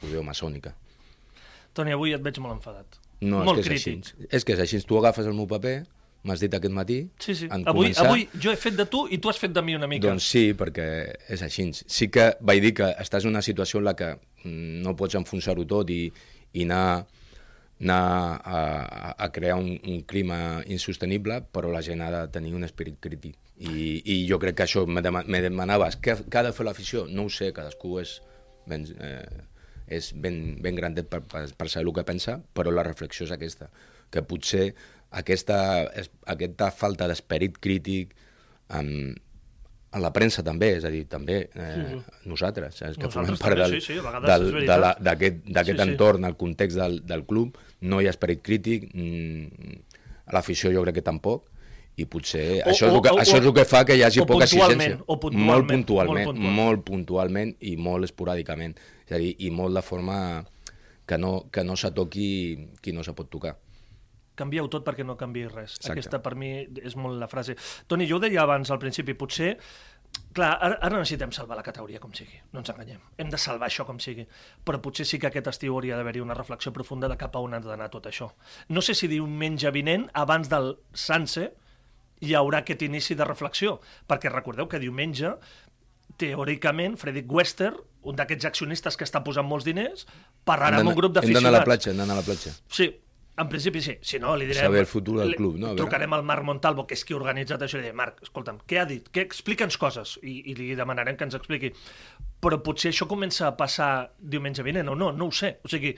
judeo-maçònica. 0.00 0.72
Toni, 1.76 1.92
avui 1.92 2.16
et 2.16 2.24
veig 2.24 2.40
molt 2.40 2.56
enfadat. 2.56 2.98
No, 3.20 3.42
molt 3.44 3.60
és 3.60 3.68
que 3.68 3.76
és 3.76 3.84
crític. 3.84 4.12
així. 4.14 4.28
És 4.30 4.44
que 4.46 4.54
és 4.54 4.60
així. 4.62 4.80
Tu 4.86 4.98
agafes 4.98 5.26
el 5.26 5.34
meu 5.36 5.48
paper, 5.50 5.80
m'has 6.26 6.40
dit 6.42 6.54
aquest 6.54 6.74
matí... 6.74 6.98
Sí, 7.22 7.34
sí. 7.38 7.48
Avui, 7.50 7.90
començar... 7.90 8.06
avui 8.06 8.26
jo 8.42 8.52
he 8.52 8.58
fet 8.58 8.76
de 8.78 8.86
tu 8.90 9.04
i 9.10 9.20
tu 9.22 9.30
has 9.30 9.38
fet 9.40 9.54
de 9.54 9.62
mi 9.64 9.76
una 9.78 9.88
mica. 9.90 10.08
Doncs 10.08 10.26
sí, 10.32 10.44
perquè 10.58 10.88
és 11.34 11.44
així. 11.46 11.68
Sí 11.74 12.10
que 12.14 12.30
vaig 12.40 12.62
dir 12.64 12.74
que 12.80 12.88
estàs 13.04 13.26
en 13.26 13.34
una 13.34 13.44
situació 13.44 13.82
en 13.82 13.88
la 13.88 13.94
que 13.98 14.14
mm, 14.16 14.80
no 14.84 14.96
pots 14.98 15.18
enfonsar-ho 15.20 15.66
tot 15.70 15.92
i, 15.94 16.00
i 16.52 16.66
anar, 16.66 17.06
anar 17.80 18.00
a, 18.42 18.62
a 19.14 19.30
crear 19.34 19.58
un, 19.60 19.74
un 19.78 20.00
clima 20.10 20.62
insostenible, 20.66 21.42
però 21.54 21.70
la 21.72 21.84
gent 21.86 22.02
ha 22.02 22.10
de 22.14 22.24
tenir 22.34 22.54
un 22.58 22.66
esperit 22.66 22.98
crític. 23.00 23.36
I, 23.58 24.02
i 24.06 24.18
jo 24.28 24.38
crec 24.38 24.58
que 24.58 24.66
això 24.68 24.84
me, 24.86 25.02
demanaves. 25.02 25.98
Què, 26.02 26.18
què 26.30 26.40
ha 26.40 26.46
de 26.46 26.54
fer 26.54 26.66
l'afició? 26.66 27.06
No 27.10 27.26
ho 27.26 27.32
sé, 27.32 27.52
cadascú 27.54 27.98
és... 28.02 28.18
Ben, 28.68 28.84
eh, 29.00 29.46
és 29.88 30.10
ben, 30.12 30.58
ben 30.60 30.76
grandet 30.76 31.08
per, 31.08 31.22
per, 31.24 31.46
per 31.56 31.68
saber 31.72 31.86
el 31.86 31.94
que 31.96 32.04
pensa, 32.04 32.36
però 32.54 32.72
la 32.74 32.84
reflexió 32.84 33.24
és 33.24 33.32
aquesta, 33.32 33.70
que 34.12 34.20
potser 34.20 34.66
aquesta, 35.10 35.88
aquesta 36.26 36.70
falta 36.70 37.08
d'esperit 37.08 37.58
crític 37.58 38.14
amb, 38.68 39.16
a 39.90 39.98
la 40.02 40.10
premsa 40.12 40.42
també, 40.44 40.74
és 40.76 40.84
a 40.84 40.90
dir, 40.92 41.06
també 41.08 41.48
eh, 41.48 41.68
sí. 41.88 42.00
nosaltres, 42.28 42.82
és 42.82 42.96
que 42.98 43.06
nosaltres 43.08 43.38
formem 43.38 43.38
part 43.40 43.56
del, 43.56 43.78
sí, 43.80 43.94
sí, 43.94 44.66
d'aquest 44.68 45.78
sí, 45.80 45.84
entorn, 45.86 46.26
el 46.28 46.36
context 46.36 46.76
del, 46.76 46.98
del 47.08 47.24
club, 47.24 47.56
no 47.80 48.02
hi 48.02 48.06
ha 48.06 48.12
esperit 48.12 48.42
crític, 48.44 48.90
mm, 48.92 49.78
l'afició 50.36 50.72
jo 50.74 50.82
crec 50.84 50.98
que 51.00 51.06
tampoc, 51.06 51.48
i 51.98 52.04
potser 52.06 52.60
O- 52.62 52.68
això, 52.70 52.86
és 52.86 52.94
o- 52.94 53.00
que, 53.02 53.10
o- 53.10 53.18
això 53.18 53.38
és 53.40 53.46
el 53.48 53.54
que 53.56 53.64
fa 53.64 53.84
que 53.84 53.96
hi 53.96 54.02
hagi 54.06 54.20
poca 54.28 54.44
exigència. 54.44 55.00
o 55.06 55.16
puntualment, 55.18 55.48
molt 55.48 55.66
puntualment, 55.72 56.26
molt 56.26 56.36
puntualment. 56.36 56.54
molt 56.60 56.84
puntualment 56.84 57.56
i 57.60 57.76
molt 57.76 58.04
esporàdicament. 58.06 58.76
És 59.08 59.12
a 59.16 59.18
dir, 59.18 59.34
i 59.40 59.50
molt 59.50 59.74
de 59.74 59.82
forma 59.82 60.44
que 61.06 61.16
no, 61.18 61.48
que 61.50 61.64
no 61.64 61.74
se 61.76 61.90
toqui 61.90 62.68
qui 62.82 62.92
no 62.92 63.02
se 63.02 63.14
pot 63.14 63.30
tocar. 63.30 63.56
Canvieu 64.38 64.70
tot 64.70 64.86
perquè 64.86 65.04
no 65.06 65.18
canviï 65.18 65.48
res. 65.50 65.74
Exacte. 65.76 65.92
Aquesta, 65.96 66.22
per 66.24 66.36
mi, 66.38 66.52
és 66.82 66.94
molt 66.96 67.18
la 67.18 67.28
frase. 67.30 67.56
Toni, 67.90 68.06
jo 68.08 68.18
ho 68.18 68.22
deia 68.22 68.44
abans, 68.46 68.70
al 68.70 68.82
principi, 68.82 69.16
potser... 69.18 69.56
Clar, 70.32 70.54
ara, 70.56 70.78
ara 70.86 70.96
necessitem 70.96 71.34
salvar 71.36 71.58
la 71.58 71.62
categoria 71.66 72.00
com 72.00 72.14
sigui, 72.16 72.38
no 72.54 72.62
ens 72.62 72.70
enganyem. 72.72 73.02
Hem 73.20 73.28
de 73.28 73.38
salvar 73.38 73.68
això 73.68 73.84
com 73.84 73.98
sigui. 74.00 74.24
Però 74.64 74.78
potser 74.80 75.04
sí 75.04 75.18
que 75.20 75.28
aquest 75.28 75.50
estiu 75.50 75.74
hauria 75.76 75.98
d'haver-hi 75.98 76.22
una 76.24 76.36
reflexió 76.38 76.72
profunda 76.72 77.10
de 77.12 77.16
cap 77.20 77.36
a 77.36 77.42
on 77.44 77.52
ha 77.54 77.60
d'anar 77.60 77.90
tot 77.92 78.08
això. 78.08 78.30
No 78.72 78.80
sé 78.80 78.94
si 78.96 79.10
diumenge 79.10 79.70
vinent, 79.74 80.06
abans 80.16 80.48
del 80.48 80.72
Sanse, 80.96 81.50
hi 82.24 82.32
haurà 82.34 82.62
aquest 82.64 82.86
inici 82.88 83.18
de 83.18 83.26
reflexió. 83.28 83.76
Perquè 84.08 84.32
recordeu 84.32 84.68
que 84.70 84.80
diumenge 84.80 85.34
teòricament, 86.18 86.96
Frederick 86.98 87.30
Wester, 87.30 87.74
un 88.08 88.16
d'aquests 88.18 88.48
accionistes 88.48 88.96
que 88.96 89.06
està 89.06 89.20
posant 89.26 89.46
molts 89.46 89.66
diners, 89.68 90.06
parlarà 90.48 90.80
amb 90.80 90.94
un 90.94 90.96
grup 90.96 91.20
Hem 91.20 91.34
d'anar 91.34 91.52
a 91.52 91.58
la 91.58 91.60
d'aficionats. 91.60 91.68
platja, 91.68 91.92
hem 91.92 92.00
d'anar 92.00 92.16
a 92.16 92.20
la 92.22 92.26
platja. 92.26 92.54
Sí, 92.72 92.88
en 93.38 93.48
principi 93.48 93.80
sí. 93.84 93.96
Si 94.02 94.18
no, 94.22 94.34
li 94.36 94.48
direm... 94.48 94.66
Saber 94.66 94.82
el 94.82 94.90
futur 94.90 95.18
del 95.20 95.34
club, 95.38 95.58
no? 95.62 95.74
Trucarem 95.78 96.14
al 96.16 96.24
Marc 96.26 96.46
Montalvo, 96.46 96.86
que 96.88 96.96
és 96.98 97.04
qui 97.06 97.14
ha 97.14 97.18
organitzat 97.20 97.62
això, 97.64 97.78
i 97.78 97.86
direm, 97.86 97.98
Marc, 97.98 98.22
escolta'm, 98.26 98.60
què 98.68 98.80
ha 98.82 98.86
dit? 98.88 99.10
Què, 99.14 99.24
explica'ns 99.28 99.78
coses. 99.80 100.16
I, 100.22 100.40
I 100.50 100.56
li 100.58 100.70
demanarem 100.78 101.18
que 101.18 101.28
ens 101.28 101.38
expliqui. 101.38 101.72
Però 102.42 102.60
potser 102.64 102.92
això 102.92 103.08
comença 103.10 103.46
a 103.48 103.54
passar 103.58 103.90
diumenge 104.18 104.66
vinent, 104.66 104.90
o 104.90 104.96
no, 104.98 105.12
no 105.14 105.30
ho 105.30 105.34
sé. 105.34 105.56
O 105.64 105.70
sigui, 105.70 105.94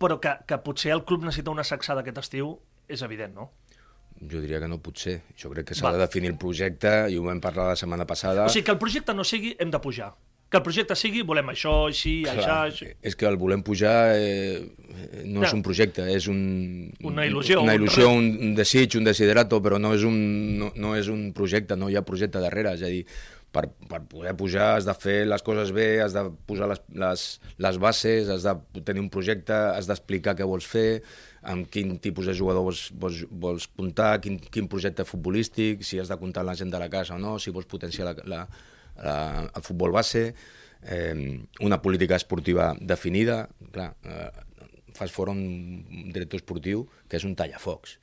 però 0.00 0.18
que, 0.22 0.34
que 0.46 0.58
potser 0.64 0.92
el 0.94 1.04
club 1.08 1.24
necessita 1.26 1.54
una 1.54 1.64
sacsada 1.66 2.04
aquest 2.04 2.20
estiu 2.24 2.56
és 2.88 3.02
evident, 3.06 3.34
no? 3.34 3.50
Jo 4.16 4.40
diria 4.40 4.60
que 4.62 4.68
no 4.70 4.78
pot 4.80 4.96
ser. 5.00 5.18
Jo 5.36 5.50
crec 5.52 5.70
que 5.70 5.76
s'ha 5.76 5.92
de 5.92 6.00
definir 6.00 6.32
el 6.32 6.38
projecte, 6.40 6.92
i 7.12 7.18
ho 7.18 7.26
vam 7.26 7.42
parlar 7.44 7.70
la 7.72 7.76
setmana 7.76 8.06
passada. 8.08 8.46
O 8.46 8.52
sigui, 8.52 8.64
que 8.68 8.74
el 8.74 8.80
projecte 8.80 9.14
no 9.14 9.26
sigui, 9.28 9.54
hem 9.60 9.72
de 9.72 9.80
pujar. 9.82 10.14
Que 10.56 10.62
el 10.62 10.64
projecte 10.64 10.96
sigui, 10.96 11.20
volem 11.28 11.50
això, 11.52 11.74
així, 11.90 12.14
això, 12.24 12.46
Clar, 12.46 12.58
així. 12.70 12.86
és 13.04 13.16
que 13.18 13.26
el 13.28 13.36
volem 13.36 13.60
pujar 13.66 14.14
eh, 14.16 14.62
no 15.28 15.42
és 15.44 15.52
No. 15.52 15.58
un 15.58 15.62
projecte, 15.66 16.06
és 16.08 16.26
un... 16.32 16.40
Una 17.04 17.26
il·lusió, 17.28 17.60
Una 17.60 17.74
un 17.76 17.82
il·lusió, 17.84 18.06
re- 18.08 18.16
un, 18.16 18.28
un 18.48 18.54
desig, 18.56 18.96
un 18.96 19.04
desiderato, 19.04 19.60
però 19.60 19.76
no 19.78 19.92
és 19.94 20.02
un, 20.08 20.16
no, 20.58 20.72
no 20.80 20.94
és 20.96 21.08
un 21.12 21.32
projecte, 21.36 21.76
no 21.76 21.90
hi 21.92 21.96
ha 22.00 22.02
projecte 22.08 22.40
darrere. 22.40 22.72
És 22.78 22.82
a 22.86 22.88
dir, 22.88 23.02
per, 23.52 23.66
per 23.88 24.00
poder 24.08 24.32
pujar 24.36 24.70
has 24.78 24.86
de 24.88 24.94
fer 24.96 25.18
les 25.28 25.44
coses 25.44 25.70
bé, 25.76 26.00
has 26.04 26.12
de 26.16 26.24
posar 26.48 26.70
les, 26.72 26.80
les, 27.04 27.24
les 27.68 27.78
bases, 27.84 28.28
has 28.32 28.44
de 28.48 28.82
tenir 28.84 29.00
un 29.04 29.10
projecte, 29.12 29.52
has 29.76 29.86
d'explicar 29.90 30.34
què 30.36 30.44
vols 30.48 30.64
fer, 30.68 31.02
amb 31.46 31.68
quin 31.70 31.98
tipus 32.02 32.26
de 32.26 32.34
jugador 32.34 32.64
vols, 32.66 32.86
vols, 32.96 33.20
vols 33.30 33.68
comptar, 33.76 34.16
quin, 34.24 34.40
quin 34.40 34.66
projecte 34.72 35.04
futbolístic, 35.06 35.84
si 35.86 36.00
has 36.00 36.08
de 36.10 36.16
comptar 36.18 36.42
amb 36.42 36.50
la 36.54 36.56
gent 36.58 36.72
de 36.72 36.80
la 36.80 36.88
casa 36.90 37.14
o 37.14 37.20
no, 37.22 37.36
si 37.38 37.52
vols 37.54 37.68
potenciar 37.70 38.08
la, 38.08 38.16
la, 38.26 38.40
la, 39.02 39.50
el 39.54 39.62
futbol 39.62 39.92
base, 39.94 40.34
eh, 40.82 41.46
una 41.60 41.80
política 41.82 42.16
esportiva 42.16 42.74
definida. 42.80 43.48
Clar, 43.72 43.94
eh, 44.04 44.30
fas 44.96 45.12
fora 45.12 45.34
un 45.34 46.10
director 46.12 46.40
esportiu 46.40 46.86
que 47.08 47.18
és 47.20 47.26
un 47.28 47.36
tallafocs, 47.36 47.98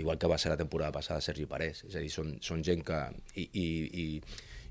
igual 0.00 0.18
que 0.18 0.30
va 0.30 0.38
ser 0.40 0.52
la 0.52 0.60
temporada 0.60 0.94
passada 0.94 1.20
Sergi 1.20 1.46
Parés. 1.46 1.84
És 1.88 1.96
a 1.96 2.02
dir, 2.02 2.10
són, 2.12 2.38
són 2.44 2.64
gent 2.64 2.84
que... 2.86 3.04
I, 3.36 3.46
i, 3.52 3.66
i, 4.04 4.06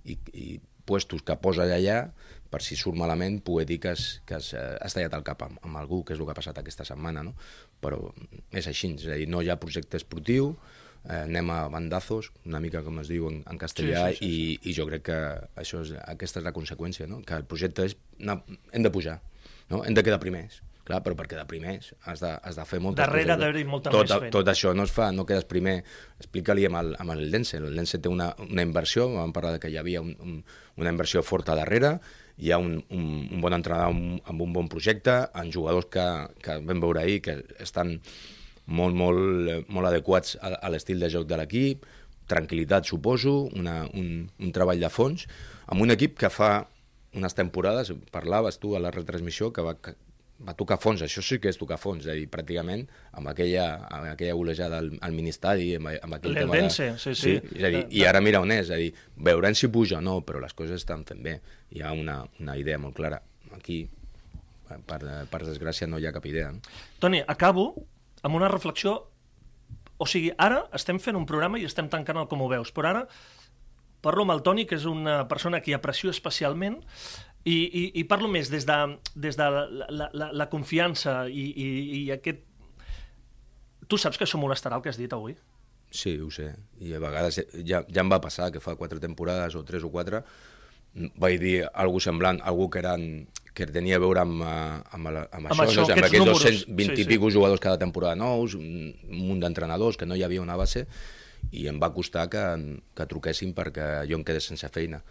i, 0.10 0.19
i 0.34 0.49
puestos 0.89 1.21
que 1.21 1.36
posa 1.38 1.67
allà 1.69 1.99
per 2.49 2.63
si 2.65 2.73
surt 2.79 2.97
malament 2.97 3.38
poder 3.45 3.67
dir 3.69 3.77
que 3.84 3.91
has, 3.93 4.05
que 4.25 4.39
has, 4.39 4.53
eh, 4.58 4.77
has 4.82 4.95
tallat 4.95 5.13
el 5.19 5.25
cap 5.27 5.43
amb, 5.45 5.60
amb 5.62 5.77
algú, 5.77 6.01
que 6.03 6.15
és 6.15 6.19
el 6.19 6.25
que 6.25 6.34
ha 6.34 6.39
passat 6.39 6.58
aquesta 6.58 6.88
setmana, 6.88 7.21
no? 7.27 7.36
Però 7.84 7.99
és 8.49 8.65
així, 8.71 8.95
és 8.97 9.05
a 9.05 9.19
dir, 9.19 9.27
no 9.29 9.43
hi 9.45 9.51
ha 9.53 9.60
projecte 9.62 9.99
esportiu, 10.01 10.55
eh, 11.07 11.23
anem 11.23 11.49
a 11.53 11.59
bandazos, 11.71 12.31
una 12.45 12.59
mica 12.63 12.83
com 12.85 12.99
es 13.03 13.12
diu 13.12 13.29
en, 13.31 13.43
en 13.49 13.62
castellà, 13.62 14.09
Sí, 14.13 14.19
sí, 14.19 14.29
sí, 14.29 14.31
i, 14.65 14.71
i 14.71 14.77
jo 14.77 14.88
crec 14.89 15.05
que 15.09 15.19
això 15.59 15.83
és, 15.85 15.93
aquesta 16.05 16.41
és 16.41 16.47
la 16.47 16.55
conseqüència, 16.55 17.07
no? 17.07 17.21
que 17.25 17.38
el 17.38 17.45
projecte 17.49 17.88
és... 17.89 17.95
Anar, 18.19 18.41
hem 18.73 18.83
de 18.83 18.91
pujar, 18.91 19.19
no? 19.69 19.83
hem 19.85 19.95
de 19.95 20.03
quedar 20.03 20.19
primers. 20.19 20.62
Clar, 20.89 21.03
però 21.05 21.13
per 21.13 21.27
quedar 21.29 21.43
primers 21.45 21.91
has 22.09 22.23
de, 22.23 22.31
has 22.33 22.55
de 22.57 22.63
fer 22.65 22.79
moltes 22.81 23.03
Darrere 23.03 23.27
coses. 23.27 23.39
d'haver-hi 23.43 23.65
molta 23.69 23.91
tot, 23.93 24.07
més 24.07 24.13
feina. 24.15 24.31
Tot 24.33 24.47
això 24.49 24.71
no 24.73 24.88
es 24.88 24.93
fa, 24.95 25.12
no 25.13 25.25
quedes 25.29 25.45
primer. 25.45 25.75
Explica-li 26.17 26.65
amb 26.65 26.79
el, 26.79 26.95
amb 27.03 27.13
el 27.13 27.21
Lense. 27.29 27.59
El 27.62 27.75
Lense 27.77 27.99
té 28.01 28.09
una, 28.09 28.31
una 28.47 28.65
inversió, 28.65 29.05
vam 29.13 29.35
parlar 29.35 29.51
de 29.53 29.59
que 29.62 29.69
hi 29.69 29.77
havia 29.77 30.01
un, 30.01 30.15
un, 30.25 30.39
una 30.81 30.89
inversió 30.95 31.21
forta 31.21 31.53
darrere, 31.59 31.99
hi 32.41 32.49
ha 32.49 32.57
un, 32.57 32.79
un, 32.89 33.05
un 33.35 33.43
bon 33.43 33.53
entrenador 33.53 33.93
amb, 33.93 34.17
amb 34.33 34.41
un 34.47 34.55
bon 34.55 34.71
projecte, 34.71 35.19
amb 35.38 35.53
jugadors 35.53 35.91
que, 35.93 36.07
que 36.41 36.57
vam 36.65 36.81
veure 36.81 37.03
ahir 37.03 37.21
que 37.21 37.38
estan 37.62 37.99
molt, 38.69 38.95
molt, 38.95 39.49
eh, 39.49 39.62
molt 39.73 39.89
adequats 39.89 40.38
a, 40.39 40.53
a 40.62 40.71
l'estil 40.71 41.01
de 41.01 41.10
joc 41.12 41.27
de 41.29 41.39
l'equip, 41.39 41.88
tranquil·litat, 42.29 42.86
suposo, 42.86 43.47
una, 43.58 43.82
un, 43.97 44.27
un 44.39 44.51
treball 44.53 44.82
de 44.82 44.91
fons, 44.93 45.25
amb 45.67 45.82
un 45.86 45.95
equip 45.95 46.17
que 46.19 46.29
fa 46.34 46.67
unes 47.17 47.34
temporades, 47.34 47.89
parlaves 48.13 48.60
tu 48.62 48.75
a 48.77 48.82
la 48.84 48.91
retransmissió, 48.93 49.49
que 49.53 49.65
va, 49.65 49.73
que 49.82 49.95
va 50.45 50.53
tocar 50.55 50.77
fons, 50.79 51.01
això 51.03 51.23
sí 51.25 51.39
que 51.41 51.49
és 51.51 51.58
tocar 51.60 51.79
fons, 51.82 52.05
és 52.05 52.12
a 52.13 52.15
dir, 52.15 52.27
pràcticament 52.32 52.86
amb 53.17 53.32
aquella, 53.32 53.65
amb 53.89 54.12
aquella 54.13 54.38
golejada 54.38 54.79
al, 54.84 54.91
al 55.03 55.15
ministeri, 55.17 55.71
amb, 55.79 55.91
amb 55.97 56.19
aquell 56.19 56.38
tema 56.38 56.53
de... 56.53 56.62
L'Eldense, 56.62 56.89
sí, 57.01 57.15
sí. 57.17 57.36
És 57.58 57.65
a 57.65 57.73
dir, 57.73 57.84
I 57.97 58.05
ara 58.08 58.21
mira 58.23 58.43
on 58.45 58.53
és, 58.55 58.67
és 58.67 58.73
a 58.75 58.79
dir, 58.79 58.91
veurem 59.29 59.58
si 59.58 59.71
puja 59.73 59.97
o 59.99 60.03
no, 60.05 60.19
però 60.25 60.41
les 60.43 60.55
coses 60.55 60.79
estan 60.79 61.03
fent 61.10 61.25
bé. 61.25 61.39
Hi 61.75 61.84
ha 61.84 61.93
una, 61.97 62.21
una 62.39 62.55
idea 62.62 62.79
molt 62.79 62.95
clara. 62.97 63.19
Aquí, 63.58 63.82
per, 64.69 65.01
per 65.32 65.41
desgràcia, 65.43 65.89
no 65.89 65.99
hi 65.99 66.08
ha 66.08 66.15
cap 66.15 66.29
idea. 66.29 66.53
No? 66.53 66.77
Toni, 67.01 67.23
acabo 67.25 67.71
amb 68.23 68.36
una 68.39 68.51
reflexió... 68.51 68.99
O 69.99 70.05
sigui, 70.08 70.29
ara 70.39 70.62
estem 70.77 70.95
fent 71.03 71.17
un 71.19 71.25
programa 71.27 71.60
i 71.60 71.65
estem 71.67 71.89
tancant 71.91 72.21
el 72.21 72.27
Com 72.32 72.45
ho 72.45 72.47
veus, 72.47 72.69
però 72.71 72.88
ara 72.93 73.01
parlo 73.99 74.23
amb 74.23 74.32
el 74.32 74.39
Toni, 74.45 74.63
que 74.63 74.77
és 74.77 74.86
una 74.88 75.25
persona 75.27 75.60
que 75.60 75.73
aprecio 75.75 76.08
especialment, 76.08 76.77
i, 77.43 77.55
i, 77.55 77.82
i 77.99 78.03
parlo 78.08 78.29
més 78.32 78.47
des 78.51 78.63
de, 78.67 78.77
des 79.15 79.36
de 79.36 79.47
la, 79.51 79.65
la, 79.91 80.08
la, 80.13 80.29
la 80.32 80.47
confiança 80.51 81.25
i, 81.27 81.49
i, 81.51 81.67
i 81.97 82.01
aquest... 82.15 82.45
Tu 83.89 83.99
saps 83.99 84.19
que 84.19 84.27
això 84.27 84.39
molestarà 84.39 84.77
el 84.77 84.86
que 84.86 84.91
has 84.93 84.99
dit 85.01 85.12
avui? 85.15 85.36
Sí, 85.91 86.15
ho 86.21 86.29
sé. 86.32 86.51
I 86.79 86.93
a 86.95 87.01
vegades 87.01 87.41
ja, 87.65 87.82
ja 87.84 88.03
em 88.03 88.12
va 88.12 88.21
passar 88.23 88.51
que 88.53 88.62
fa 88.63 88.77
quatre 88.79 89.01
temporades 89.03 89.55
o 89.58 89.65
tres 89.67 89.84
o 89.84 89.91
quatre 89.91 90.23
vaig 90.93 91.39
dir 91.41 91.55
algú 91.73 91.99
semblant, 92.01 92.39
algú 92.45 92.69
que, 92.69 92.82
eren, 92.82 93.27
que 93.60 93.67
tenia 93.67 93.98
a 94.00 94.04
veure 94.04 94.24
amb, 94.24 94.41
eh, 94.41 94.80
amb, 94.95 95.12
la- 95.13 95.28
amb, 95.32 95.50
Amb 95.52 95.54
això, 95.54 95.67
això, 95.67 95.84
no? 95.84 95.88
amb 95.88 95.91
aquests 95.91 96.08
aquests 96.08 96.19
números. 96.24 96.43
220 96.43 96.89
Sí, 96.89 96.95
sí, 96.95 96.95
sí. 96.95 97.02
i 97.04 97.10
pico 97.13 97.30
jugadors 97.36 97.62
cada 97.63 97.78
temporada 97.82 98.15
nous, 98.15 98.56
un 98.56 98.93
un 99.10 99.26
munt 99.28 99.43
d'entrenadors, 99.43 99.98
que 100.00 100.06
no 100.08 100.15
hi 100.15 100.24
havia 100.24 100.41
una 100.41 100.56
base, 100.56 100.88
i 101.52 101.67
em 101.72 101.78
va 101.80 101.93
costar 101.95 102.28
que, 102.30 102.41
que 102.95 103.06
truquessin 103.06 103.54
perquè 103.56 104.08
jo 104.10 104.17
em 104.17 104.24
quedés 104.28 104.43
sense 104.50 104.67
feina. 104.69 105.04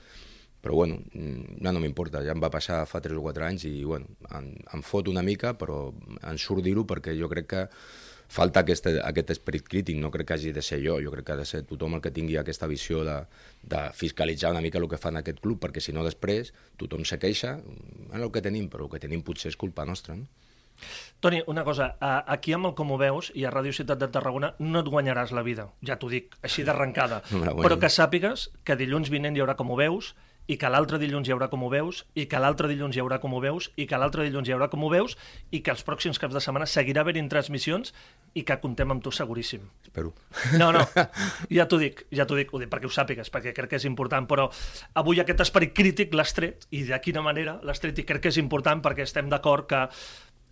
Però 0.60 0.74
bueno, 0.74 0.98
mm, 1.14 1.62
ja 1.62 1.70
no 1.72 1.78
m'importa, 1.80 2.20
ja 2.26 2.32
em 2.34 2.40
va 2.42 2.50
passar 2.50 2.80
fa 2.90 2.98
3 3.00 3.14
o 3.16 3.22
4 3.22 3.44
anys 3.46 3.64
i 3.68 3.84
bueno, 3.84 4.06
em, 4.34 4.48
em 4.74 4.82
fot 4.82 5.06
una 5.08 5.22
mica, 5.22 5.52
però 5.56 5.92
em 6.26 6.36
surt 6.36 6.64
dir-ho 6.66 6.82
perquè 6.84 7.14
jo 7.16 7.28
crec 7.30 7.46
que 7.46 7.62
falta 8.28 8.60
aquest, 8.60 8.86
aquest 9.02 9.32
esperit 9.34 9.66
crític, 9.68 9.96
no 10.00 10.12
crec 10.14 10.28
que 10.28 10.36
hagi 10.36 10.52
de 10.52 10.62
ser 10.62 10.80
jo, 10.84 10.98
jo 11.02 11.12
crec 11.14 11.26
que 11.26 11.36
ha 11.36 11.40
de 11.40 11.46
ser 11.48 11.62
tothom 11.68 11.96
el 11.96 12.02
que 12.04 12.12
tingui 12.14 12.36
aquesta 12.36 12.68
visió 12.70 13.04
de, 13.04 13.22
de 13.62 13.84
fiscalitzar 13.96 14.52
una 14.52 14.64
mica 14.64 14.78
el 14.78 14.88
que 14.88 15.00
fan 15.00 15.16
aquest 15.16 15.40
club, 15.40 15.60
perquè 15.64 15.80
si 15.82 15.96
no 15.96 16.04
després 16.06 16.52
tothom 16.76 17.06
se 17.08 17.18
queixa, 17.18 17.56
en 18.12 18.20
el 18.20 18.30
que 18.32 18.44
tenim, 18.44 18.68
però 18.68 18.86
el 18.86 18.92
que 18.92 19.02
tenim 19.02 19.24
potser 19.24 19.52
és 19.54 19.58
culpa 19.60 19.88
nostra, 19.88 20.16
no? 20.16 20.28
Toni, 21.20 21.40
una 21.50 21.64
cosa, 21.66 21.96
aquí 22.00 22.52
amb 22.54 22.68
el 22.68 22.74
Com 22.78 22.92
ho 22.94 22.98
veus 23.00 23.32
i 23.34 23.42
a 23.42 23.50
Ràdio 23.50 23.74
Ciutat 23.74 23.98
de 23.98 24.08
Tarragona 24.14 24.52
no 24.62 24.84
et 24.84 24.90
guanyaràs 24.92 25.32
la 25.34 25.42
vida, 25.42 25.66
ja 25.82 25.96
t'ho 25.98 26.10
dic, 26.12 26.36
així 26.46 26.62
d'arrencada. 26.68 27.22
No. 27.38 27.54
Però 27.62 27.78
que 27.80 27.90
sàpigues 27.90 28.48
que 28.66 28.76
dilluns 28.78 29.10
vinent 29.10 29.36
hi 29.36 29.42
haurà 29.42 29.54
Com 29.58 29.70
ho 29.72 29.76
veus 29.78 30.12
i 30.48 30.56
que 30.56 30.70
l'altre 30.72 30.98
dilluns 31.00 31.28
hi 31.28 31.34
haurà 31.34 31.50
Com 31.52 31.62
ho 31.66 31.68
veus 31.72 32.02
i 32.16 32.24
que 32.30 32.40
l'altre 32.40 32.70
dilluns 32.70 32.96
hi 32.96 33.02
haurà 33.02 33.18
Com 33.20 33.34
ho 33.36 33.40
veus 33.44 33.68
i 33.76 33.86
que 33.88 33.98
l'altre 34.00 34.24
dilluns 34.24 34.48
hi 34.48 34.54
haurà 34.56 34.70
Com 34.72 34.84
ho 34.84 34.90
veus 34.92 35.16
i 35.52 35.60
que 35.64 35.74
els 35.74 35.84
pròxims 35.84 36.18
caps 36.20 36.34
de 36.34 36.42
setmana 36.44 36.66
seguirà 36.66 37.04
havent 37.04 37.28
transmissions 37.28 37.92
i 38.34 38.44
que 38.48 38.56
comptem 38.62 38.90
amb 38.92 39.02
tu 39.04 39.12
seguríssim. 39.14 39.64
Espero. 39.84 40.12
No, 40.60 40.70
no, 40.72 40.84
ja 41.56 41.66
t'ho 41.68 41.78
dic, 41.80 42.04
ja 42.14 42.26
t'ho 42.28 42.36
dic, 42.38 42.52
ho 42.52 42.60
dic 42.62 42.70
perquè 42.72 42.88
ho 42.88 42.92
sàpigues, 42.92 43.30
perquè 43.34 43.54
crec 43.56 43.72
que 43.72 43.80
és 43.80 43.86
important, 43.88 44.28
però 44.30 44.48
avui 45.00 45.20
aquest 45.20 45.42
esperit 45.44 45.74
crític 45.76 46.16
l'has 46.16 46.34
tret, 46.36 46.68
i 46.70 46.84
de 46.88 46.98
quina 47.04 47.24
manera 47.24 47.58
l'has 47.64 47.80
tret, 47.82 47.98
i 47.98 48.06
crec 48.08 48.26
que 48.26 48.32
és 48.32 48.40
important 48.40 48.82
perquè 48.84 49.06
estem 49.08 49.30
d'acord 49.32 49.68
que 49.68 49.84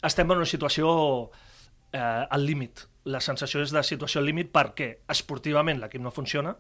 estem 0.07 0.33
en 0.33 0.43
una 0.43 0.49
situació 0.49 0.89
eh, 1.93 2.01
al 2.01 2.47
límit. 2.47 2.87
La 3.07 3.21
sensació 3.23 3.63
és 3.63 3.73
de 3.75 3.85
situació 3.87 4.21
al 4.21 4.29
límit 4.29 4.51
perquè 4.55 4.91
esportivament 5.13 5.81
l'equip 5.81 6.03
no 6.03 6.15
funciona 6.15 6.57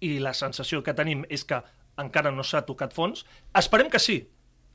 i 0.00 0.18
la 0.20 0.32
sensació 0.36 0.82
que 0.84 0.96
tenim 0.96 1.24
és 1.28 1.44
que 1.44 1.60
encara 2.02 2.32
no 2.34 2.44
s'ha 2.46 2.64
tocat 2.68 2.94
fons. 2.96 3.24
Esperem 3.56 3.90
que 3.92 4.00
sí, 4.02 4.22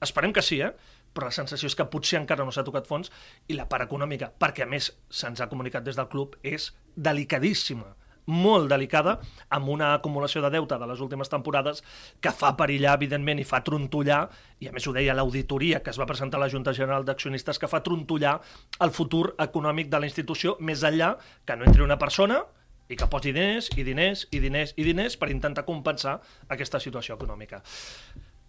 esperem 0.02 0.34
que 0.34 0.46
sí, 0.46 0.62
eh? 0.62 0.74
però 1.16 1.30
la 1.30 1.36
sensació 1.36 1.70
és 1.72 1.78
que 1.80 1.88
potser 1.88 2.20
encara 2.20 2.44
no 2.44 2.52
s'ha 2.52 2.66
tocat 2.68 2.90
fons 2.90 3.12
i 3.48 3.56
la 3.56 3.70
part 3.72 3.88
econòmica, 3.88 4.34
perquè 4.36 4.66
a 4.66 4.70
més 4.70 4.92
se'ns 5.08 5.40
ha 5.40 5.48
comunicat 5.52 5.86
des 5.86 5.96
del 5.96 6.10
club, 6.12 6.36
és 6.44 6.74
delicadíssima 6.96 7.94
molt 8.26 8.70
delicada, 8.72 9.20
amb 9.54 9.70
una 9.70 9.94
acumulació 9.94 10.42
de 10.42 10.50
deute 10.56 10.78
de 10.82 10.88
les 10.90 11.02
últimes 11.02 11.30
temporades 11.30 11.84
que 12.22 12.34
fa 12.34 12.56
perillar, 12.58 12.96
evidentment, 12.98 13.40
i 13.40 13.46
fa 13.46 13.62
trontollar, 13.66 14.24
i 14.60 14.70
a 14.70 14.74
més 14.74 14.88
ho 14.88 14.94
deia 14.96 15.14
l'auditoria 15.14 15.82
que 15.86 15.94
es 15.94 16.00
va 16.02 16.10
presentar 16.10 16.40
a 16.40 16.46
la 16.46 16.50
Junta 16.50 16.74
General 16.74 17.06
d'Accionistes, 17.06 17.60
que 17.62 17.70
fa 17.70 17.84
trontollar 17.86 18.40
el 18.82 18.92
futur 18.92 19.36
econòmic 19.38 19.92
de 19.94 20.02
la 20.02 20.10
institució, 20.10 20.58
més 20.60 20.84
enllà 20.84 21.16
que 21.46 21.56
no 21.56 21.70
entri 21.70 21.86
una 21.86 22.00
persona 22.02 22.42
i 22.90 22.96
que 22.96 23.08
posi 23.10 23.34
diners 23.34 23.70
i 23.78 23.84
diners 23.84 24.28
i 24.32 24.40
diners 24.44 24.76
i 24.78 24.86
diners 24.86 25.18
per 25.18 25.32
intentar 25.34 25.66
compensar 25.66 26.20
aquesta 26.48 26.80
situació 26.80 27.18
econòmica. 27.18 27.62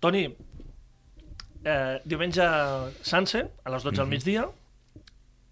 Toni, 0.01 0.27
eh, 1.65 2.01
diumenge 2.05 2.47
Sanse, 3.03 3.47
a 3.65 3.71
les 3.71 3.83
12 3.83 3.91
mm 3.91 3.97
-hmm. 3.97 4.01
al 4.03 4.09
migdia, 4.09 4.49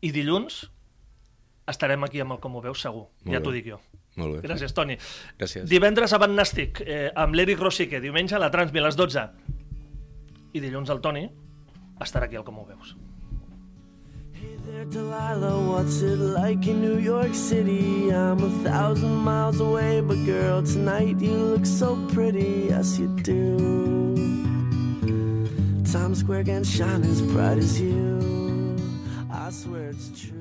i 0.01 0.13
dilluns 0.13 0.71
estarem 1.67 2.05
aquí 2.05 2.21
amb 2.21 2.33
el 2.33 2.41
Com 2.41 2.57
ho 2.57 2.61
veus, 2.61 2.81
segur. 2.81 3.09
Molt 3.25 3.37
ja 3.37 3.41
t'ho 3.41 3.51
dic 3.51 3.67
jo. 3.67 3.81
Molt 4.17 4.37
bé. 4.37 4.49
Gràcies, 4.49 4.73
Toni. 4.73 4.97
Gràcies. 5.39 5.65
Divendres 5.65 6.13
a 6.13 6.19
Van 6.19 6.37
Nàstic, 6.37 6.83
eh, 6.87 7.11
amb 7.15 7.35
l'Eric 7.35 7.59
Rosique, 7.59 8.01
diumenge 8.01 8.37
a 8.37 8.39
la 8.39 8.51
Transmi 8.51 8.79
a 8.79 8.83
les 8.83 8.97
12. 8.97 9.29
I 10.53 10.61
dilluns 10.61 10.91
el 10.91 11.01
Toni 11.01 11.29
estarà 12.01 12.27
aquí 12.27 12.37
al 12.37 12.45
Com 12.45 12.59
ho 12.59 12.67
veus. 12.67 12.97
There, 14.75 14.85
Delilah, 14.87 15.71
what's 15.71 16.03
it 16.03 16.19
like 16.19 16.67
in 16.67 16.81
New 16.81 16.99
York 16.99 17.33
City? 17.33 18.13
I'm 18.13 18.43
a 18.43 18.51
thousand 18.69 19.15
miles 19.15 19.61
away, 19.61 20.01
but 20.01 20.17
girl, 20.27 20.65
tonight 20.65 21.21
you 21.21 21.31
look 21.31 21.65
so 21.65 21.95
pretty, 22.09 22.67
yes 22.71 22.99
you 22.99 23.07
do. 23.23 24.17
Times 25.93 26.19
Square 26.19 26.45
can 26.45 26.65
shine 26.65 27.05
as 27.05 27.23
bright 27.23 27.59
as 27.59 27.81
you. 27.81 28.77
I 29.31 29.51
swear 29.51 29.91
it's 29.91 30.11
true. 30.21 30.34